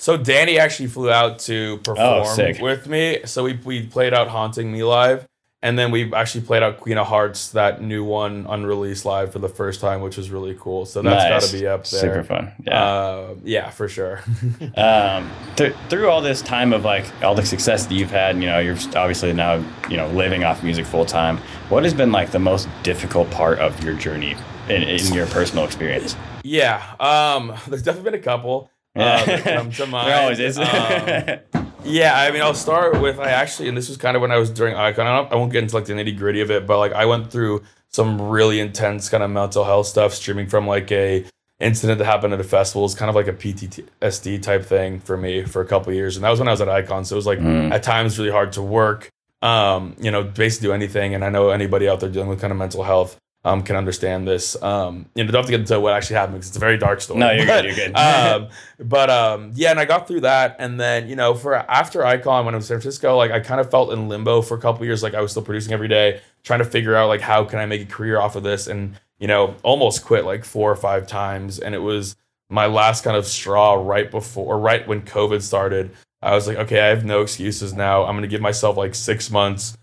[0.00, 1.98] So Danny actually flew out to perform
[2.38, 3.20] Oh, with me.
[3.24, 5.26] So we we played out Haunting Me live,
[5.60, 9.40] and then we actually played out Queen of Hearts, that new one unreleased live for
[9.40, 10.86] the first time, which was really cool.
[10.86, 12.00] So that's got to be up there.
[12.00, 12.52] Super fun.
[12.64, 12.84] Yeah.
[12.84, 14.22] Uh, yeah, for sure.
[14.76, 18.46] um, th- through all this time of like all the success that you've had, you
[18.46, 19.54] know, you're obviously now,
[19.90, 21.38] you know, living off music full time.
[21.70, 24.36] What has been like the most difficult part of your journey
[24.68, 26.16] in, in your personal experience?
[26.44, 28.70] yeah, um, there's definitely been a couple.
[28.96, 30.08] Uh, that come to mind.
[30.08, 30.58] There always is.
[30.58, 34.30] Um, Yeah, I mean, I'll start with I actually, and this was kind of when
[34.32, 35.06] I was during Icon.
[35.06, 37.04] I, don't, I won't get into like the nitty gritty of it, but like I
[37.06, 41.24] went through some really intense kind of mental health stuff, streaming from like a
[41.60, 42.84] incident that happened at a festival.
[42.84, 46.16] It's kind of like a PTSD type thing for me for a couple of years,
[46.16, 47.04] and that was when I was at Icon.
[47.04, 47.72] So it was like Mm.
[47.72, 49.10] at times really hard to work.
[49.40, 52.50] Um, you know, basically do anything, and I know anybody out there dealing with kind
[52.52, 53.16] of mental health.
[53.48, 54.60] Um, can understand this.
[54.62, 56.76] Um, you know, don't have to get into what actually happened because it's a very
[56.76, 57.18] dark story.
[57.18, 57.96] No, you're But, good, you're good.
[57.96, 62.04] um, but um, yeah, and I got through that, and then you know, for after
[62.04, 64.56] Icon when I was in San Francisco, like I kind of felt in limbo for
[64.56, 65.02] a couple years.
[65.02, 67.66] Like I was still producing every day, trying to figure out like how can I
[67.66, 71.06] make a career off of this, and you know, almost quit like four or five
[71.06, 72.16] times, and it was
[72.50, 75.90] my last kind of straw right before, or right when COVID started.
[76.20, 78.04] I was like, okay, I have no excuses now.
[78.04, 79.76] I'm gonna give myself like six months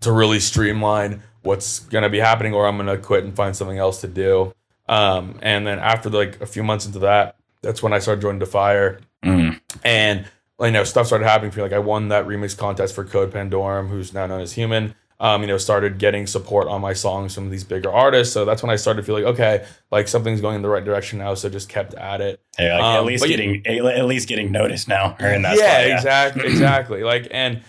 [0.00, 4.00] to really streamline what's gonna be happening, or I'm gonna quit and find something else
[4.02, 4.52] to do.
[4.88, 8.40] Um, and then after like a few months into that, that's when I started joining
[8.40, 9.58] Defire, Mm.
[9.84, 10.26] and
[10.60, 11.62] you know stuff started happening for me.
[11.64, 14.94] Like I won that remix contest for Code Pandorum, who's now known as Human.
[15.20, 18.32] Um, you know, started getting support on my songs from these bigger artists.
[18.32, 20.84] So that's when I started to feel like, okay, like something's going in the right
[20.84, 21.34] direction now.
[21.34, 22.38] So just kept at it.
[22.56, 25.16] Yeah, like, at Um, least but you- getting at least getting noticed now.
[25.20, 27.02] Or in that yeah, spot, exactly, exactly.
[27.02, 27.62] Like, and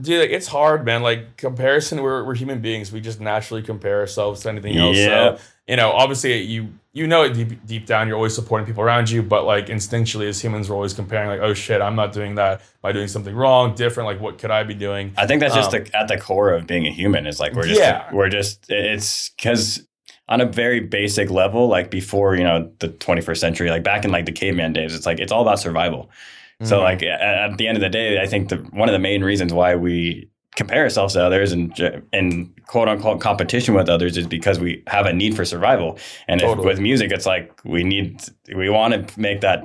[0.00, 1.02] dude, like, it's hard, man.
[1.02, 2.92] Like comparison, we're we're human beings.
[2.92, 4.96] We just naturally compare ourselves to anything else.
[4.96, 5.36] Yeah.
[5.36, 8.08] So you know, obviously, you you know it deep deep down.
[8.08, 11.28] You're always supporting people around you, but like instinctually, as humans, we're always comparing.
[11.28, 12.60] Like, oh shit, I'm not doing that.
[12.60, 14.06] Am I doing something wrong, different?
[14.08, 15.12] Like, what could I be doing?
[15.16, 17.52] I think that's just Um, the, at the core of being a human is like
[17.54, 18.12] we're just Yeah.
[18.12, 19.86] we're just it's because
[20.28, 24.10] on a very basic level, like before you know the 21st century, like back in
[24.10, 26.10] like the caveman days, it's like it's all about survival.
[26.62, 26.82] So Mhm.
[26.82, 29.22] like at, at the end of the day, I think the one of the main
[29.24, 31.72] reasons why we compare ourselves to others and
[32.12, 35.98] and quote unquote competition with others is because we have a need for survival.
[36.28, 38.20] And if, with music, it's like we need
[38.54, 39.62] we want to make that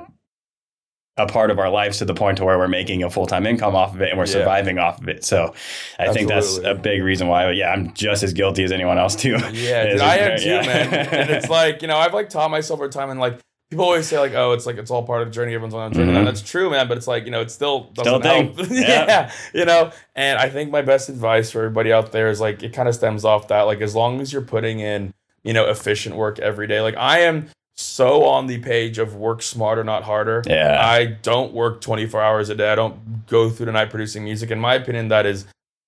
[1.18, 3.46] a part of our lives to the point to where we're making a full time
[3.46, 4.32] income off of it and we're Yeah.
[4.34, 5.24] surviving off of it.
[5.24, 5.54] So
[5.98, 7.50] I think that's a big reason why.
[7.52, 9.38] Yeah, I'm just as guilty as anyone else too.
[9.54, 10.62] Yeah, dude, I am it- too, yeah.
[10.66, 10.94] man.
[10.94, 14.08] And it's like you know, I've like taught myself over time, and like people always
[14.08, 15.54] say, like, oh, it's like it's all part of the journey.
[15.54, 16.18] Everyone's on a journey, Mhm.
[16.20, 16.88] and that's true, man.
[16.88, 18.56] But it's like you know, it still Still doesn't thing.
[18.56, 18.70] help.
[18.72, 19.06] Yeah.
[19.08, 19.92] yeah, you know.
[20.16, 22.96] And I think my best advice for everybody out there is like it kind of
[22.96, 26.68] stems off that, like, as long as you're putting in, you know, efficient work every
[26.68, 26.82] day.
[26.82, 30.42] Like I am so on the page of work smarter, not harder.
[30.48, 30.78] Yeah.
[30.82, 32.72] I don't work 24 hours a day.
[32.72, 34.50] I don't go through the night producing music.
[34.50, 35.46] In my opinion, that is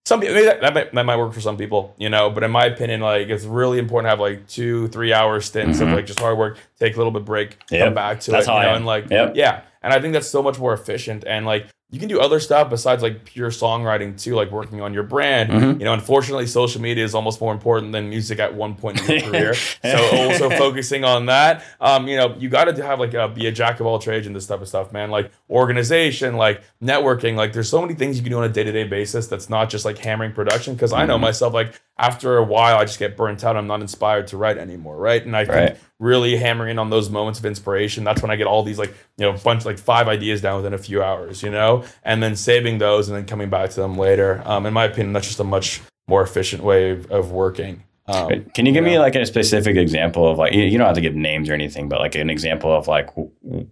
[0.08, 2.30] some people that, that, might, that might work for some people, you know.
[2.30, 5.80] But in my opinion, like it's really important to have like two, three hour stints
[5.80, 5.88] Mhm.
[5.90, 7.86] of like just hard work, take a little bit break, Yep.
[7.88, 9.34] come back to That's it, you know, and like Yep.
[9.36, 9.62] yeah.
[9.84, 11.26] And I think that's so much more efficient.
[11.28, 14.94] And like you can do other stuff besides like pure songwriting too, like working on
[14.94, 15.50] your brand.
[15.50, 15.80] Mhm.
[15.80, 19.20] You know, unfortunately, social media is almost more important than music at one point in
[19.22, 19.54] your career.
[19.54, 21.64] so also focusing on that.
[21.80, 24.28] Um, you know, you got to have like a, be a jack of all trades
[24.28, 25.12] and this type of stuff, man.
[25.12, 27.36] Like organization, like networking.
[27.36, 29.28] Like there's so many things you can do on a day to day basis.
[29.28, 30.74] That's not just like hammering production.
[30.74, 31.22] Because I know Mhm.
[31.22, 33.58] myself, like after a while, I just get burnt out.
[33.58, 35.26] I'm not inspired to write anymore, right?
[35.26, 35.78] And I think Right.
[36.00, 38.04] really hammering on those moments of inspiration.
[38.04, 40.74] That's when I get all these like you know bunch like five ideas down within
[40.74, 43.98] a few hours, you know, and then saving those and then coming back to them
[43.98, 44.42] later.
[44.46, 47.84] Um, in my opinion, that's just a much more efficient way of, of working.
[48.10, 50.96] Um, Can you give me like a specific example of like you you don't have
[50.96, 53.10] to give names or anything, but like an example of like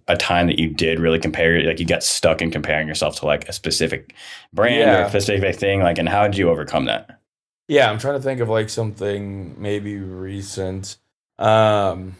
[0.09, 3.25] a time that you did really compare, like you got stuck in comparing yourself to
[3.25, 4.13] like a specific
[4.51, 7.21] brand or a specific thing, like, and how did you overcome that?
[7.67, 10.97] Yeah, I'm trying to think of like something maybe recent.
[11.39, 12.15] Um,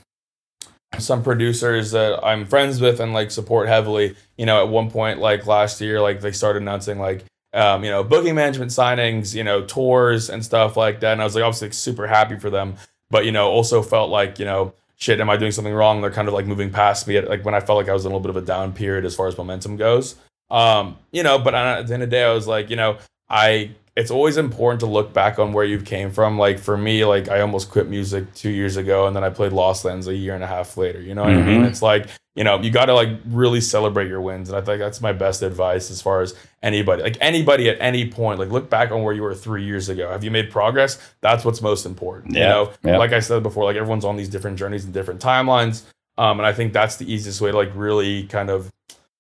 [0.97, 4.15] some producers that I'm friends with and like support heavily.
[4.38, 7.91] You know, at one point, like last year, like they started announcing like um, you
[7.91, 11.13] know booking management signings, you know tours and stuff like that.
[11.13, 12.75] And I was like obviously like, super happy for them,
[13.10, 16.01] but you know also felt like you know shit, am I doing something wrong?
[16.01, 18.05] They're kind of like moving past me at like when I felt like I was
[18.05, 20.15] in a little bit of a down period as far as momentum goes.
[20.49, 22.97] Um, you know, but at the end of the day, I was like, you know,
[23.29, 26.38] I it's always important to look back on where you came from.
[26.38, 29.53] Like for me, like I almost quit music two years ago, and then I played
[29.53, 31.01] Lost Lands a year and a half later.
[31.01, 31.49] You know what mm-hmm.
[31.49, 31.63] I mean?
[31.63, 34.79] It's like you know you got to like really celebrate your wins, and I think
[34.79, 38.69] that's my best advice as far as anybody, like anybody at any point, like look
[38.69, 40.11] back on where you were three years ago.
[40.11, 40.99] Have you made progress?
[41.21, 42.35] That's what's most important.
[42.35, 42.63] Yeah.
[42.83, 45.83] You know, like I said before, like everyone's on these different journeys and different timelines.
[46.17, 48.69] Um, and I think that's the easiest way to like really kind of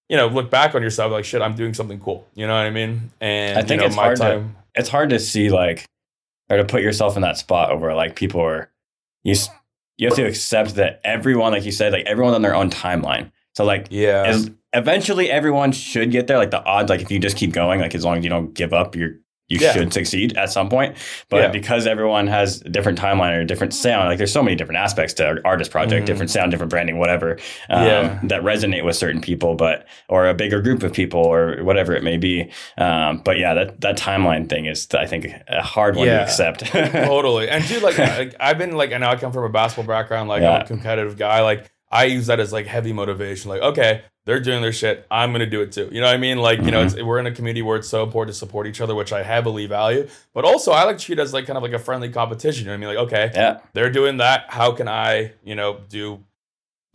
[0.09, 2.27] you know, look back on yourself like shit, I'm doing something cool.
[2.35, 3.11] You know what I mean?
[3.21, 5.85] And I think you know, it's hard time, to it's hard to see like
[6.49, 8.69] or to put yourself in that spot where like people are
[9.23, 9.35] you
[9.97, 13.31] you have to accept that everyone like you said like everyone's on their own timeline
[13.53, 17.19] so like yeah as, eventually everyone should get there like the odds like if you
[17.19, 19.15] just keep going like as long as you don't give up you're
[19.47, 19.73] you yeah.
[19.73, 20.97] should succeed at some point.
[21.29, 21.51] But yeah.
[21.51, 24.79] because everyone has a different timeline or a different sound, like there's so many different
[24.79, 27.31] aspects to artist project, mm different sound, different branding, whatever,
[27.69, 28.19] um, yeah.
[28.23, 32.03] that resonate with certain people, but or a bigger group of people or whatever it
[32.03, 32.49] may be.
[32.77, 36.65] Um, but yeah, that that timeline thing is, I think, a hard one to accept.
[36.65, 37.49] totally.
[37.49, 40.29] And dude, like, like, I've been like, I know I come from a basketball background,
[40.29, 41.71] like I'm a competitive guy, like.
[41.95, 43.49] I use that as like heavy motivation.
[43.49, 45.05] Like, okay, they're doing their shit.
[45.09, 45.89] I'm gonna do it too.
[45.91, 46.39] You know what I mean?
[46.39, 46.65] Like, mm-hmm.
[46.65, 47.05] you know, mm-hmm.
[47.05, 49.65] we're in a community where it's so important to support each other, which I heavily
[49.65, 50.07] value.
[50.33, 52.65] But also, I like to treat it as like kind of like a friendly competition.
[52.65, 52.97] You know what I mean?
[52.97, 54.45] Like, okay, yeah, they're doing that.
[54.49, 56.23] How can I, you know, do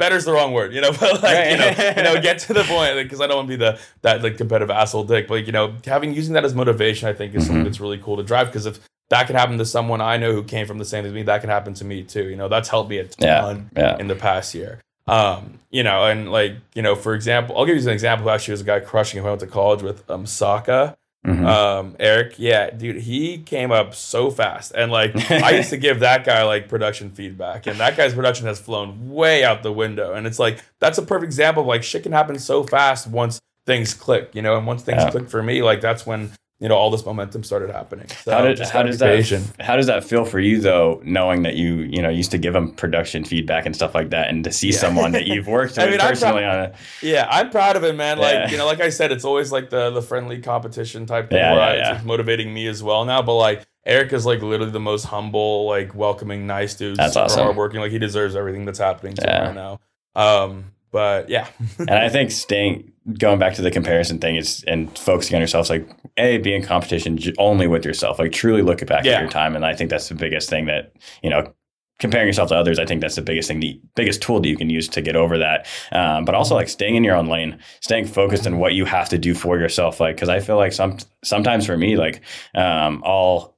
[0.00, 1.50] better's the wrong word, you know, but like, right.
[1.52, 3.64] you know, you know, get to the point because like, I don't want to be
[3.64, 5.28] the that like competitive asshole dick.
[5.28, 7.46] But like, you know, having using that as motivation, I think is mm-hmm.
[7.46, 10.32] something that's really cool to drive because if that can happen to someone I know
[10.32, 12.28] who came from the same as me, that can happen to me too.
[12.28, 13.82] You know, that's helped me a ton yeah.
[13.82, 13.98] Yeah.
[13.98, 14.80] in the past year.
[15.10, 18.30] Um, you know, and like, you know, for example, I'll give you an example who
[18.30, 20.96] actually was a guy crushing who I went to college with, um, Saka.
[21.26, 21.46] Mm-hmm.
[21.46, 24.72] Um, Eric, yeah, dude, he came up so fast.
[24.74, 28.46] And like I used to give that guy like production feedback, and that guy's production
[28.46, 30.14] has flown way out the window.
[30.14, 33.38] And it's like that's a perfect example of like shit can happen so fast once
[33.66, 35.10] things click, you know, and once things yeah.
[35.10, 38.06] click for me, like that's when you know all this momentum started happening.
[38.22, 39.50] So how, did, how does that patient.
[39.60, 42.52] how does that feel for you though, knowing that you you know used to give
[42.52, 44.78] them production feedback and stuff like that, and to see yeah.
[44.78, 46.74] someone that you've worked with I mean, personally on it?
[47.02, 48.18] Yeah, I'm proud of it, man.
[48.18, 48.50] Like yeah.
[48.50, 51.52] you know, like I said, it's always like the the friendly competition type thing yeah,
[51.54, 53.22] where yeah, I, it's motivating me as well now.
[53.22, 56.98] But like Eric is like literally the most humble, like welcoming, nice dude.
[56.98, 57.44] That's awesome.
[57.44, 59.80] Hardworking, like he deserves everything that's happening to him right now.
[60.14, 61.48] Um, but yeah.
[61.78, 65.70] and I think staying going back to the comparison thing is and focusing on yourself
[65.70, 69.12] like a be in competition only with yourself like truly look back yeah.
[69.12, 71.52] at your time and i think that's the biggest thing that you know
[71.98, 74.56] comparing yourself to others i think that's the biggest thing the biggest tool that you
[74.56, 77.58] can use to get over that um, but also like staying in your own lane
[77.80, 80.72] staying focused on what you have to do for yourself like because i feel like
[80.72, 82.20] some sometimes for me like
[82.54, 83.56] um, i'll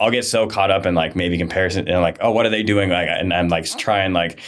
[0.00, 2.64] I'll get so caught up in like maybe comparison and like, oh, what are they
[2.64, 2.90] doing?
[2.90, 4.40] Like, and I'm like trying like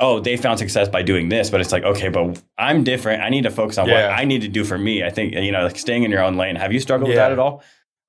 [0.00, 3.22] oh, they found success by doing this, but it's like, okay, but I'm different.
[3.22, 4.08] I need to focus on yeah.
[4.08, 5.02] what I need to do for me.
[5.02, 6.56] I think, you know, like staying in your own lane.
[6.56, 7.14] Have you struggled yeah.
[7.14, 7.62] with that at all?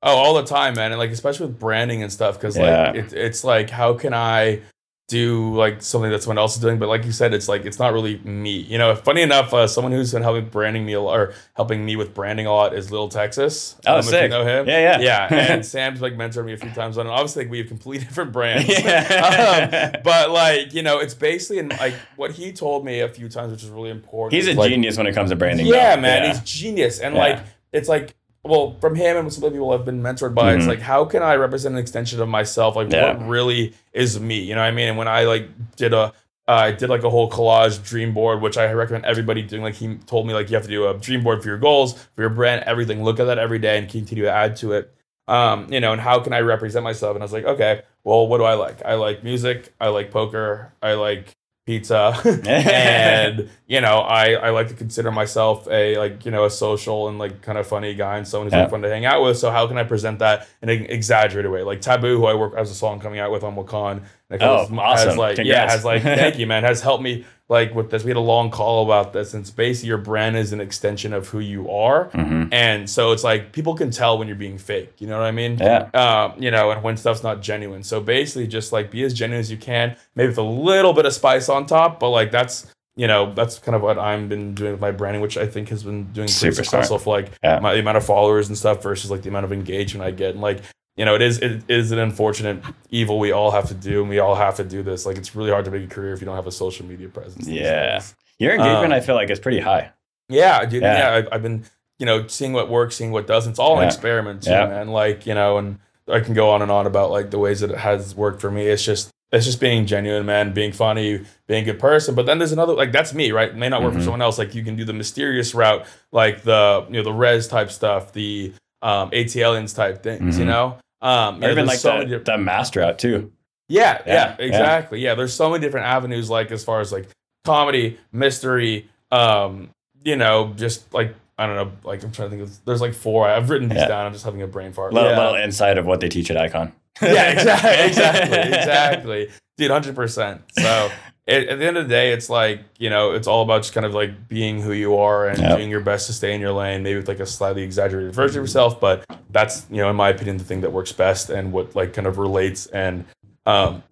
[0.03, 0.91] Oh, all the time, man.
[0.91, 2.91] And like, especially with branding and stuff, because yeah.
[2.91, 4.61] like, it, it's like, how can I
[5.09, 7.79] do like something that someone else is doing but like you said it's like it's
[7.79, 11.01] not really me you know funny enough uh, someone who's been helping branding me a
[11.01, 14.23] lot or helping me with branding a lot is Lil Texas oh sick.
[14.23, 17.07] you know him yeah yeah yeah and Sam's like mentored me a few times on
[17.07, 19.91] it obviously like, we have completely different brands yeah.
[19.95, 23.27] um, but like you know it's basically in, like what he told me a few
[23.27, 25.95] times which is really important he's a like, genius when it comes to branding yeah
[25.95, 26.03] though.
[26.03, 26.29] man yeah.
[26.29, 27.21] he's genius and yeah.
[27.21, 27.39] like
[27.73, 30.59] it's like well, from him and some other people I've been mentored by, mm-hmm.
[30.59, 32.75] it's like how can I represent an extension of myself?
[32.75, 33.13] Like yeah.
[33.13, 34.41] what really is me?
[34.41, 34.89] You know what I mean?
[34.89, 36.13] And when I like did a
[36.49, 39.61] I did like a whole collage dream board, which I recommend everybody doing.
[39.61, 41.93] Like he told me, like you have to do a dream board for your goals,
[42.15, 43.03] for your brand, everything.
[43.03, 44.93] Look at that every day and continue to add to it.
[45.27, 47.15] Um, you know, and how can I represent myself?
[47.15, 48.83] And I was like, okay, well, what do I like?
[48.83, 49.71] I like music.
[49.79, 50.73] I like poker.
[50.81, 51.35] I like
[51.69, 56.49] pizza and you know I, I like to consider myself a like you know a
[56.49, 58.61] social and like kind of funny guy and someone who's yeah.
[58.61, 61.51] like fun to hang out with so how can i present that in an exaggerated
[61.51, 64.05] way like taboo who i work as a song coming out with on Wakaan oh,
[64.31, 65.09] like, oh, awesome.
[65.09, 65.47] has like Congrats.
[65.47, 68.21] yeah has like thank you man has helped me like with this we had a
[68.21, 71.69] long call about this and it's basically your brand is an extension of who you
[71.69, 72.09] are.
[72.09, 72.53] Mm-hmm.
[72.53, 75.31] and so it's like people can tell when you're being fake you know what i
[75.31, 75.57] mean?
[75.57, 75.89] Yeah.
[75.93, 77.83] Um, you know and when stuff's not genuine.
[77.83, 81.05] So basically just like be as genuine as you can maybe with a little bit
[81.05, 84.53] of spice on top but like that's you know that's kind of what i've been
[84.53, 87.31] doing with my branding which i think has been doing pretty Super successful for like
[87.41, 87.59] yeah.
[87.59, 90.31] my, the amount of followers and stuff versus like the amount of engagement i get.
[90.31, 90.61] And like
[90.99, 94.09] you know, it is it is an unfortunate evil we all have to do, and
[94.09, 95.05] we all have to do this.
[95.05, 97.07] Like, it's really hard to make a career if you don't have a social media
[97.07, 97.47] presence.
[97.47, 98.03] Yeah,
[98.37, 99.91] your engagement, um, I feel like, is pretty high.
[100.27, 100.83] Yeah, dude.
[100.83, 101.63] Yeah, yeah I've, I've, been,
[101.99, 103.51] you know, seeing what works, seeing what doesn't.
[103.51, 103.83] It's all yeah.
[103.83, 104.67] an experiment, too, yeah.
[104.67, 104.89] man.
[104.89, 105.79] Like, you know, and
[106.11, 108.51] I can go on and on about like the ways that it has worked for
[108.51, 108.67] me.
[108.67, 112.13] It's just it's just being genuine, man, being funny, being a good person.
[112.13, 113.49] But then there's another like that's me, right?
[113.49, 113.97] It may not work Mhm.
[113.97, 114.37] for someone else.
[114.37, 118.11] Like you can do the mysterious route, like the you know the REZZ type stuff,
[118.11, 120.47] the um, ATLiens type things, you Mhm.
[120.47, 120.77] know.
[121.01, 123.31] Um, Or even like so diff- the master out too.
[123.69, 124.45] yeah, Yeah, yeah, yeah.
[124.45, 124.99] exactly.
[124.99, 125.15] Yeah.
[125.15, 127.07] there's so many different avenues, like as far as like
[127.45, 129.69] comedy, mystery, um,
[130.03, 132.93] you know, just like I don't know, like I'm trying to think of there's like
[132.93, 133.27] four.
[133.27, 133.87] I've written these Yeah.
[133.87, 134.05] down.
[134.07, 134.91] I'm just having a brain fart.
[134.93, 135.17] Little, yeah.
[135.17, 136.73] little insight of what they teach at Icon.
[137.01, 140.41] yeah, exactly, exactly, exactly, dude, hundred percent.
[140.51, 140.91] So
[141.29, 143.73] it, at the end of the day, it's like you know, it's all about just
[143.73, 145.57] kind of like being who you are and Yep.
[145.57, 148.39] doing your best to stay in your lane, maybe with like a slightly exaggerated version
[148.39, 151.51] of yourself, but that's you know, in my opinion, the thing that works best and
[151.51, 153.05] what like kind of relates and
[153.45, 153.83] um,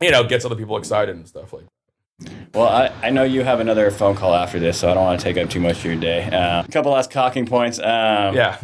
[0.00, 1.64] you know, gets other people excited and stuff like.
[2.54, 5.18] Well, I, I know you have another phone call after this, so I don't want
[5.20, 6.24] to take up too much of your day.
[6.24, 7.78] Uh, a couple last cocking points.
[7.78, 8.58] Um, Yeah,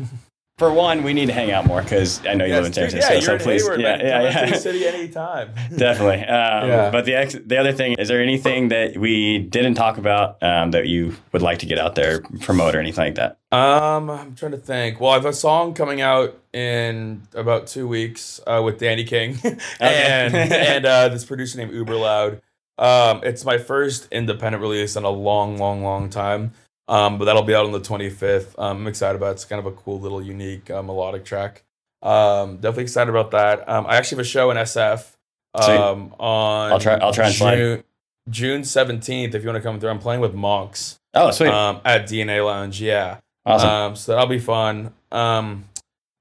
[0.58, 3.00] For one, we need to hang out more because I know you live in Texas.
[3.02, 4.50] yeah, so you're in please, Hayward, yeah, yeah, Come out to yeah.
[4.52, 5.50] the city anytime.
[5.76, 6.24] Definitely.
[6.24, 6.90] Um, Yeah.
[6.90, 10.70] But the ex- the other thing is there anything that we didn't talk about um,
[10.70, 13.36] that you would like to get out there, promote or anything like that?
[13.52, 14.98] Um, I'm trying to think.
[14.98, 19.36] Well, I have a song coming out in about two weeks uh, with Danny King
[19.78, 22.40] and and uh, this producer named Uber Loud.
[22.78, 26.52] Um, it's my first independent release in a long, long, long time.
[26.88, 28.54] Um, but that'll be out on the 25th.
[28.58, 29.32] Um, I'm excited about it.
[29.32, 31.64] It's kind of a cool little unique uh, melodic track.
[32.02, 33.68] Um, definitely excited about that.
[33.68, 35.16] Um, I actually have a show in SF
[35.54, 37.34] um, on I'll try- I'll try and.
[37.34, 37.84] June,
[38.28, 39.34] June 17th.
[39.34, 41.48] If you want to come through, I'm playing with MONXX Oh, sweet.
[41.48, 42.80] um, at DNA Lounge.
[42.80, 43.18] Yeah.
[43.44, 43.68] awesome.
[43.68, 44.92] Um, so that'll be fun.
[45.10, 45.64] Um,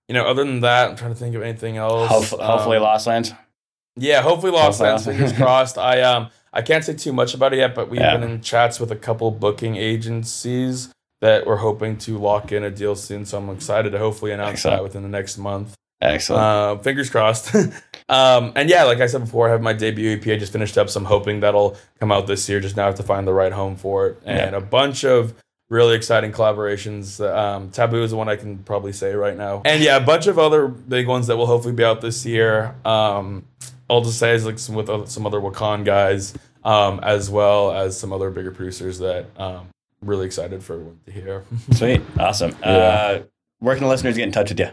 [0.08, 2.10] you know, other than that, I'm trying to think of anything else.
[2.10, 3.34] Hope- hopefully, Um, Lost Lands.
[3.98, 5.06] Yeah, hopefully Lost Hopefully Lands.
[5.06, 5.78] Fingers crossed.
[5.78, 8.16] I um, I can't say too much about it yet, but we've Yeah.
[8.18, 10.90] been in chats with a couple booking agencies
[11.22, 13.26] that we're hoping to lock in a deal soon.
[13.26, 14.78] So I'm excited to hopefully announce Excellent.
[14.78, 15.76] that within the next month.
[16.02, 16.42] Excellent.
[16.44, 17.54] Uh, fingers crossed.
[18.10, 20.28] um, and yeah, like I said before, I have my debut EP.
[20.32, 22.60] I just finished up, so I'm hoping that'll come out this year.
[22.60, 25.34] Just now, I have to find the right home for it, and a bunch of
[25.70, 27.20] really exciting collaborations.
[27.26, 30.28] Um, Taboo is the one I can probably say right now, and yeah, a bunch
[30.28, 32.76] of other big ones that will hopefully be out this year.
[32.86, 33.46] Um,
[33.90, 36.34] I'll just say is like some with other, some other Wakaan guys,
[36.64, 39.68] um, as well as some other bigger producers that um,
[40.02, 41.44] really excited for everyone to hear.
[41.72, 42.02] Sweet.
[42.20, 42.56] Awesome.
[42.62, 42.68] Yeah.
[42.68, 43.24] Uh,
[43.60, 44.70] where can the listeners get in touch with you?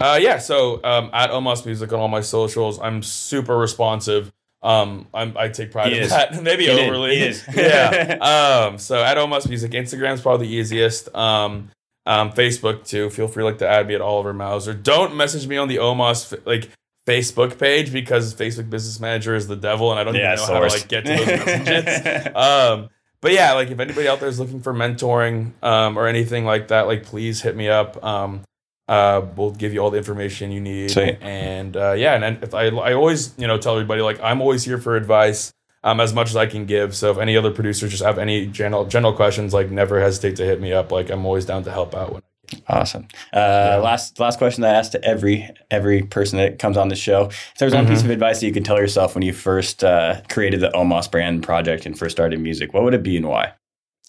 [0.00, 4.32] Uh, yeah, so um, at Omas Music on all my socials, I'm super responsive.
[4.62, 6.10] Um, I'm, I take pride He in is.
[6.10, 6.40] that.
[6.42, 6.88] Maybe He did.
[6.88, 7.16] overly.
[7.16, 7.44] He is.
[7.54, 8.66] yeah.
[8.70, 11.14] Um, so at Omas Music, Instagram's probably the easiest.
[11.14, 11.70] Um,
[12.06, 13.10] um, Facebook too.
[13.10, 14.74] Feel free like to add me at Oliver Mauser.
[14.74, 16.68] Don't message me on the Omas like
[17.06, 20.52] Facebook page because Facebook Business Manager is the devil, and I don't Yeah, even know
[20.54, 22.26] how to like get to those messages.
[22.36, 22.88] um,
[23.20, 26.68] but yeah, like if anybody out there is looking for mentoring um, or anything like
[26.68, 28.02] that, like please hit me up.
[28.04, 28.42] Um,
[28.88, 30.90] uh, we'll give you all the information you need.
[30.90, 31.18] Sweet.
[31.22, 34.64] And uh, yeah, and if I, I always you know tell everybody like I'm always
[34.64, 35.52] here for advice.
[35.84, 36.94] Um, as much as I can give.
[36.94, 40.44] So if any other producers just have any general general questions, like never hesitate to
[40.44, 40.92] hit me up.
[40.92, 42.12] Like I'm always down to help out.
[42.12, 42.22] When
[42.68, 43.08] Awesome.
[43.32, 46.96] Uh, Last last question that I asked to every every person that comes on the
[46.96, 47.26] show.
[47.26, 47.94] If there was one Mm-hmm.
[47.94, 51.08] piece of advice that you could tell yourself when you first uh, created the Omas
[51.08, 53.52] brand project and first started music, what would it be and why?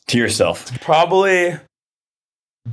[0.07, 0.79] To yourself.
[0.81, 1.55] probably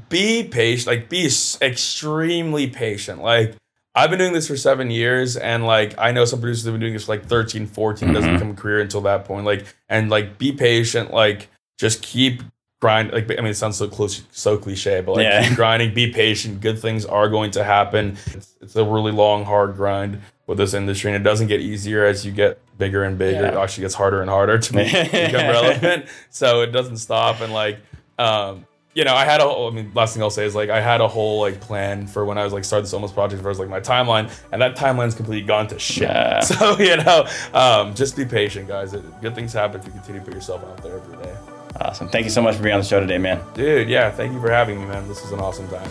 [0.08, 1.28] be patient like be
[1.60, 3.56] extremely patient like
[3.96, 6.80] i've been doing this for seven years and like i know some producers have been
[6.80, 8.34] doing this for like 13 14 doesn't Mhm.
[8.34, 11.48] become a career until that point like and like be patient like
[11.80, 12.42] just keep
[12.80, 15.46] grind like i mean it sounds so close so cliche but like Yeah.
[15.46, 19.44] keep grinding be patient good things are going to happen it's, it's a really long
[19.44, 23.18] hard grind with this industry and it doesn't get easier as you get bigger and
[23.18, 27.40] bigger it actually gets harder and harder to be, become relevant so it doesn't stop
[27.42, 27.78] and like
[28.18, 30.68] um you know, I had a whole, I mean, last thing I'll say is like,
[30.68, 33.40] I had a whole like plan for when I was like started this Omas project
[33.40, 36.08] versus like my timeline, and that timeline's completely gone to shit.
[36.08, 36.40] Yeah.
[36.44, 37.24] So, you know,
[37.54, 38.92] um, just be patient, guys.
[38.92, 41.36] It, good things happen if you continue to put yourself out there every day.
[41.80, 42.08] Awesome.
[42.08, 43.42] Thank you so much for being on the show today, man.
[43.54, 45.08] Dude, yeah, thank you for having me, man.
[45.08, 45.88] This was an awesome time.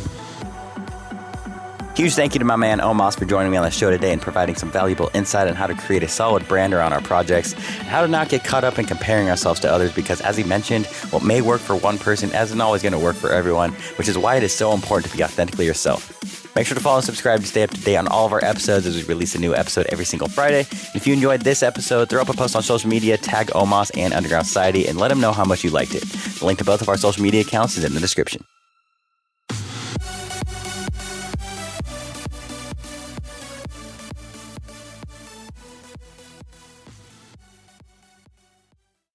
[1.99, 4.21] Huge thank you to my man Omas for joining me on the show today and
[4.21, 7.89] providing some valuable insight on how to create a solid brand around our projects and
[7.89, 10.85] how to not get caught up in comparing ourselves to others because, as he mentioned,
[11.11, 14.17] what may work for one person isn't always going to work for everyone, which is
[14.17, 16.55] why it is so important to be authentically yourself.
[16.55, 18.45] Make sure to follow and subscribe to stay up to date on all of our
[18.45, 20.61] episodes as we release a new episode every single Friday.
[20.95, 24.13] If you enjoyed this episode, throw up a post on social media, tag Omas and
[24.13, 26.03] Underground Society, and let them know how much you liked it.
[26.03, 28.45] The link to both of our social media accounts is in the description.